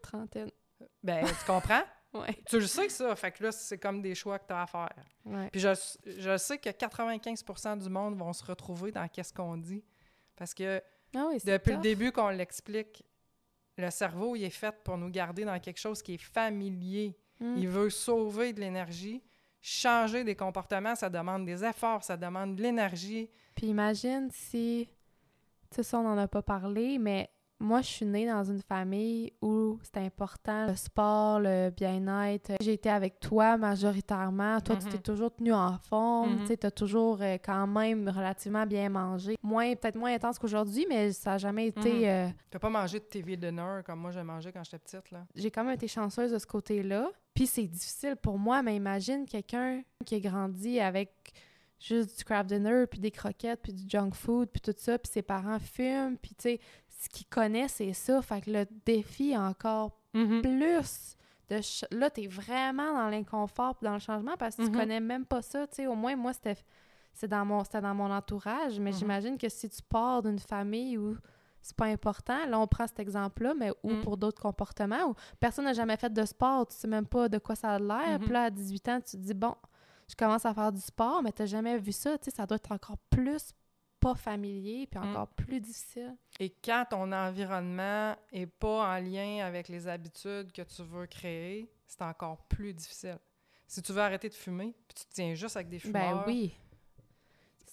[0.02, 0.52] Trentaine.
[1.02, 1.84] Ben, tu comprends?
[2.14, 2.38] Ouais.
[2.48, 3.16] tu le sais, ça.
[3.16, 4.94] Fait que là, c'est comme des choix que tu as à faire.
[5.26, 5.50] Ouais.
[5.52, 5.70] Puis je,
[6.06, 9.84] je sais que 95% du monde vont se retrouver dans qu'est-ce qu'on dit.
[10.36, 10.80] Parce que
[11.16, 13.04] Ah oui, depuis le début qu'on l'explique,
[13.78, 17.18] le cerveau, il est fait pour nous garder dans quelque chose qui est familier.
[17.40, 17.56] Mm.
[17.58, 19.24] Il veut sauver de l'énergie.
[19.62, 23.30] Changer des comportements, ça demande des efforts, ça demande de l'énergie.
[23.56, 24.90] Puis imagine si,
[25.70, 27.30] tu sais, ça, on n'en a pas parlé, mais
[27.64, 32.52] moi, je suis née dans une famille où c'était important le sport, le bien-être.
[32.62, 34.60] J'ai été avec toi majoritairement.
[34.62, 34.92] Toi, tu Mhm.
[34.92, 36.34] t'es toujours tenu en forme.
[36.34, 36.40] Mhm.
[36.42, 39.36] Tu sais, t'as toujours euh, quand même relativement bien mangé.
[39.42, 41.92] Moins, peut-être moins intense qu'aujourd'hui, mais ça n'a jamais été...
[41.94, 42.04] Mhm.
[42.06, 45.26] euh, T'as pas mangé de TV dinner comme moi j'ai mangé quand j'étais petite, là.
[45.36, 47.10] j'ai quand même été chanceuse de ce côté-là.
[47.34, 51.34] Puis c'est difficile pour moi, mais imagine quelqu'un qui a grandi avec
[51.80, 55.12] juste du craft dinner, puis des croquettes, puis du junk food, puis tout ça, puis
[55.12, 56.60] ses parents fument, puis tu sais,
[57.04, 58.22] ce qu'ils connaissent, c'est ça.
[58.22, 59.92] Fait que le défi est encore
[60.42, 61.16] plus
[61.50, 61.56] de...
[61.62, 64.72] ch- Là, t'es vraiment dans l'inconfort dans le changement parce que Mhm.
[64.72, 65.88] tu connais même pas ça, tu sais.
[65.88, 66.56] Au moins, moi, c'était
[67.16, 68.98] c'est dans mon c'était dans mon entourage, mais Mhm.
[68.98, 71.16] j'imagine que si tu pars d'une famille où
[71.62, 74.02] c'est pas important, là, on prend cet exemple-là, mais ou Mhm.
[74.02, 77.38] pour d'autres comportements, où personne n'a jamais fait de sport, tu sais même pas de
[77.38, 78.20] quoi ça a l'air, Mhm.
[78.20, 79.56] puis là, à 18 ans, tu te dis, bon,
[80.10, 82.56] je commence à faire du sport, mais t'as jamais vu ça, tu sais, ça doit
[82.58, 83.52] être encore plus
[84.04, 85.10] pas familier, puis Mm.
[85.10, 86.16] encore plus difficile.
[86.40, 91.72] Et quand ton environnement est pas en lien avec les habitudes que tu veux créer,
[91.88, 93.18] c'est encore plus difficile.
[93.68, 96.24] Si tu veux arrêter de fumer, puis tu te tiens juste avec des fumeurs, Ben
[96.28, 96.54] oui.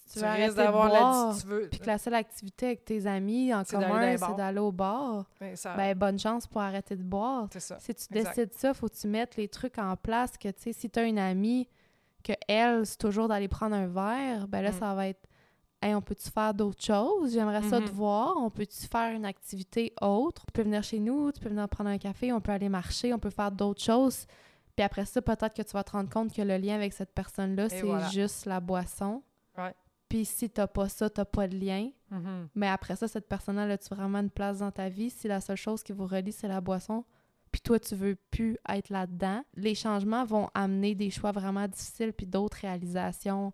[0.07, 0.99] Si tu, veux d'avoir la...
[0.99, 1.69] boire, Tu veux...
[1.69, 5.55] puis que la seule activité avec tes amis en commun, c'est d'aller au bar, Ben,
[5.55, 7.47] ça- ben bonne chance pour arrêter de boire.
[7.53, 7.79] c'est ça.
[7.79, 8.35] Si tu Exact.
[8.35, 10.99] décides ça, faut que tu mettes les trucs en place que, tu sais, si tu
[10.99, 11.69] as une amie
[12.25, 14.79] que elle, c'est toujours d'aller prendre un verre, ben là, Mm.
[14.79, 15.29] ça va être
[15.81, 17.33] Hey, on peut-tu faire d'autres choses?
[17.33, 18.35] J'aimerais ça te voir.
[18.37, 20.45] On peut-tu faire une activité autre?
[20.45, 23.13] Tu peux venir chez nous, tu peux venir prendre un café, on peut aller marcher,
[23.13, 24.27] on peut faire d'autres choses.
[24.75, 27.13] Puis après ça, peut-être que tu vas te rendre compte que le lien avec cette
[27.13, 28.07] personne-là, c'est voilà.
[28.09, 29.23] juste la boisson.
[29.57, 29.73] Ouais.
[30.07, 31.89] Puis si t'as pas ça, t'as pas de lien.
[32.11, 32.49] Mhm.
[32.53, 35.09] Mais après ça, cette personne-là, là, tu vraiment une place dans ta vie?
[35.09, 37.05] Si la seule chose qui vous relie, c'est la boisson,
[37.51, 42.13] puis toi, tu veux plus être là-dedans, les changements vont amener des choix vraiment difficiles
[42.13, 43.51] puis d'autres réalisations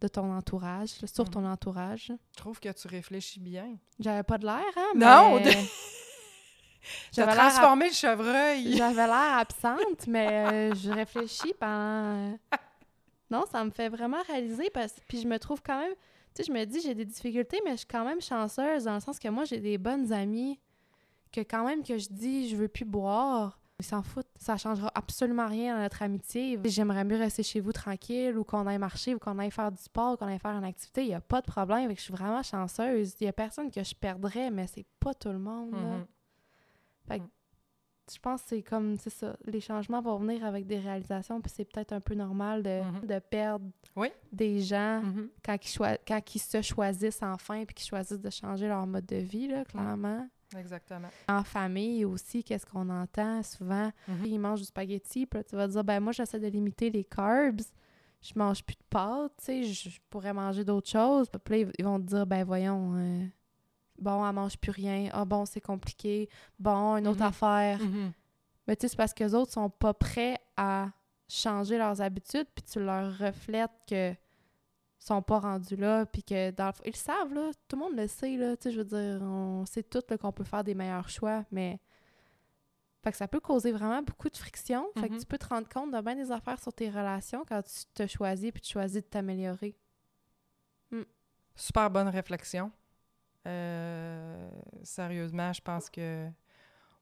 [0.00, 1.30] de ton entourage, là, sur Mhm.
[1.30, 2.06] ton entourage.
[2.32, 3.76] Je trouve que tu réfléchis bien.
[3.98, 4.92] J'avais pas de l'air, hein?
[4.94, 5.50] Non, de-
[7.12, 8.72] J'avais transformé le chevreuil.
[8.76, 12.38] J'avais l'air absente, mais euh, je réfléchis pendant...
[13.30, 14.94] Non, ça me fait vraiment réaliser, parce...
[15.06, 15.92] puis je me trouve quand même...
[16.34, 18.94] Tu sais, je me dis, j'ai des difficultés, mais je suis quand même chanceuse, dans
[18.94, 20.58] le sens que moi, j'ai des bonnes amies
[21.32, 24.28] que quand même que je dis, je veux plus boire, ils s'en foutent.
[24.36, 26.58] Ça changera absolument rien dans notre amitié.
[26.64, 29.82] J'aimerais mieux rester chez vous tranquille, ou qu'on aille marcher, ou qu'on aille faire du
[29.82, 31.02] sport, qu'on aille faire une activité.
[31.02, 33.14] Il n'y a pas de problème, fait que je suis vraiment chanceuse.
[33.20, 35.78] Il y a personne que je perdrais, mais c'est pas tout le monde, là.
[35.98, 36.06] Mhm.
[38.12, 41.52] Je pense que c'est comme, c'est ça, les changements vont venir avec des réalisations, puis
[41.54, 43.06] c'est peut-être un peu normal de, Mhm.
[43.06, 44.08] de perdre Oui.
[44.32, 45.28] des gens Mhm.
[45.44, 49.14] quand, ils quand ils se choisissent enfin, puis qu'ils choisissent de changer leur mode de
[49.14, 50.26] vie, là, clairement.
[50.56, 51.08] Exactement.
[51.28, 53.90] En famille aussi, qu'est-ce qu'on entend souvent?
[54.08, 54.24] Mhm.
[54.26, 57.04] Ils mangent du spaghetti, puis là, tu vas dire, ben moi, j'essaie de limiter les
[57.04, 57.60] carbs,
[58.20, 61.28] je mange plus de pâtes, tu sais, je, pourrais manger d'autres choses.
[61.44, 63.24] Puis là, ils- ils vont te dire, ben voyons, euh,
[63.98, 66.28] bon, elle mange plus rien, ah bon, c'est compliqué,
[66.58, 67.26] bon, une autre Mhm.
[67.26, 67.78] affaire.
[67.80, 68.12] Mhm.
[68.66, 70.88] Mais tu sais, c'est parce que les autres sont pas prêts à
[71.28, 74.14] changer leurs habitudes, puis tu leur reflètes que
[75.00, 77.80] sont pas rendus là, puis que dans le fond- ils le savent, là, tout le
[77.82, 80.62] monde le sait, là, tu sais, je veux dire, on sait tout qu'on peut faire
[80.62, 81.80] des meilleurs choix, mais...
[83.02, 85.20] Fait que ça peut causer vraiment beaucoup de friction, fait que Mhm.
[85.20, 88.06] tu peux te rendre compte de bien des affaires sur tes relations quand tu te
[88.06, 89.74] choisis puis tu choisis de t'améliorer.
[91.56, 92.70] Super bonne réflexion.
[93.46, 94.50] Euh,
[94.82, 96.28] sérieusement, je pense que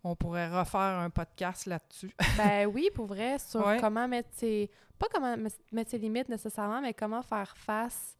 [0.04, 2.14] on pourrait refaire un podcast là-dessus.
[2.36, 3.78] Ben oui, pour vrai, sur Ouais.
[3.80, 4.70] comment mettre ses...
[4.98, 8.16] Pas comment me- mettre ses limites nécessairement, mais comment faire face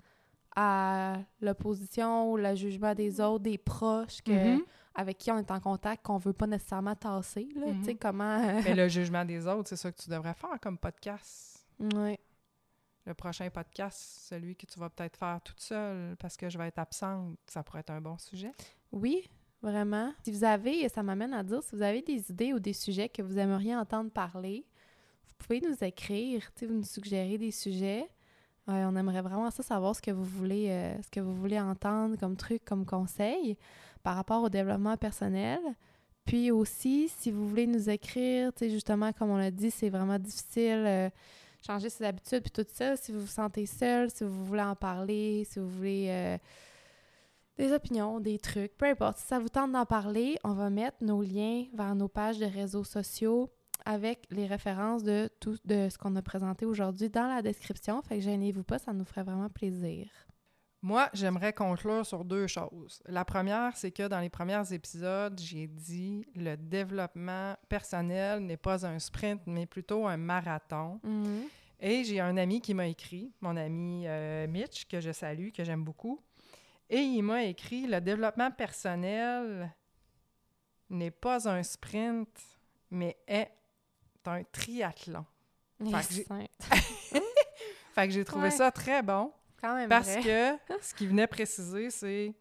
[0.57, 4.62] à l'opposition ou le jugement des autres, des proches que, Mhm.
[4.95, 7.66] avec qui on est en contact, qu'on veut pas nécessairement tasser, là.
[7.79, 7.99] Tu sais, Mhm.
[7.99, 8.39] comment...
[8.62, 11.64] Mais le jugement des autres, c'est ça que tu devrais faire comme podcast.
[11.95, 12.18] Ouais.
[13.07, 13.99] Le prochain podcast,
[14.29, 17.62] celui que tu vas peut-être faire toute seule parce que je vais être absente, ça
[17.62, 18.53] pourrait être un bon sujet.
[18.93, 19.29] Oui,
[19.62, 20.12] vraiment.
[20.24, 22.72] Si vous avez, et ça m'amène à dire, si vous avez des idées ou des
[22.72, 24.64] sujets que vous aimeriez entendre parler,
[25.26, 28.09] vous pouvez nous écrire, vous nous suggérez des sujets.
[28.68, 31.59] Euh, on aimerait vraiment ça savoir ce que vous voulez, euh, ce que vous voulez
[31.59, 33.56] entendre comme truc, comme conseil
[34.02, 35.61] par rapport au développement personnel.
[36.24, 40.18] Puis aussi, si vous voulez nous écrire, tu justement, comme on l'a dit, c'est vraiment
[40.18, 41.11] difficile, euh,
[41.66, 42.96] changer ses habitudes, puis tout ça.
[42.96, 46.36] Si vous vous sentez seul, si vous voulez en parler, si vous voulez euh,
[47.59, 49.18] des opinions, des trucs, peu importe.
[49.18, 52.46] Si ça vous tente d'en parler, on va mettre nos liens vers nos pages de
[52.46, 53.50] réseaux sociaux
[53.84, 58.00] avec les références de tout de ce qu'on a présenté aujourd'hui dans la description.
[58.02, 60.06] Fait que gênez-vous pas, ça nous ferait vraiment plaisir.
[60.80, 63.02] Moi, j'aimerais conclure sur deux choses.
[63.06, 68.86] La première, c'est que dans les premiers épisodes, j'ai dit le développement personnel n'est pas
[68.86, 71.00] un sprint, mais plutôt un marathon.
[71.80, 75.64] Et j'ai un ami qui m'a écrit, mon ami euh, Mitch, que je salue, que
[75.64, 76.20] j'aime beaucoup.
[76.91, 79.74] Et il m'a écrit le développement personnel
[80.91, 82.28] n'est pas un sprint,
[82.91, 83.51] mais est
[84.24, 85.24] un triathlon.
[85.78, 86.49] Fait que j'ai- saintes.
[87.95, 88.51] Fait que j'ai trouvé Ouais.
[88.51, 89.32] ça très bon.
[89.61, 90.59] Quand même Parce vrai.
[90.68, 92.34] que ce qu'il venait préciser, c'est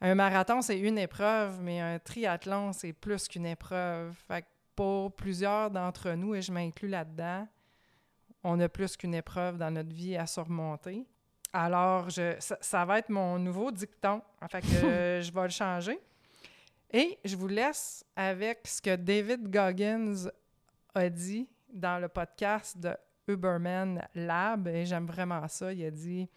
[0.00, 4.14] un marathon, c'est une épreuve, mais un triathlon, c'est plus qu'une épreuve.
[4.28, 4.46] Fait que
[4.76, 7.46] pour plusieurs d'entre nous, et je m'inclus là-dedans,
[8.44, 11.06] on a plus qu'une épreuve dans notre vie à surmonter.
[11.52, 14.22] Alors, je, ça, ça va être mon nouveau dicton.
[14.48, 15.98] Fait que euh, je vais le changer.
[16.92, 20.28] Et je vous laisse avec ce que David Goggins
[20.94, 22.96] a dit dans le podcast de
[23.28, 24.68] Uberman Lab.
[24.68, 25.72] Et j'aime vraiment ça.
[25.72, 26.28] Il a dit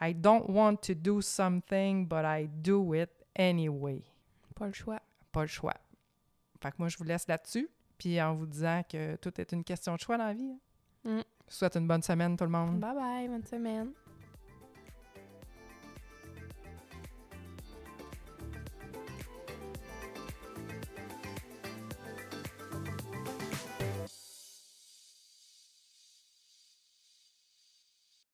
[0.00, 4.02] I don't want to do something, but I do it anyway.
[4.54, 5.00] Pas le choix.
[5.30, 5.74] Pas le choix.
[6.60, 7.68] Fait que moi, je vous laisse là-dessus.
[7.98, 10.52] Puis en vous disant que tout est une question de choix dans la vie.
[11.04, 11.16] hein.
[11.18, 11.18] Mm.
[11.18, 12.78] Je vous souhaite une bonne semaine, tout le monde.
[12.80, 13.90] Bye bye, bonne semaine.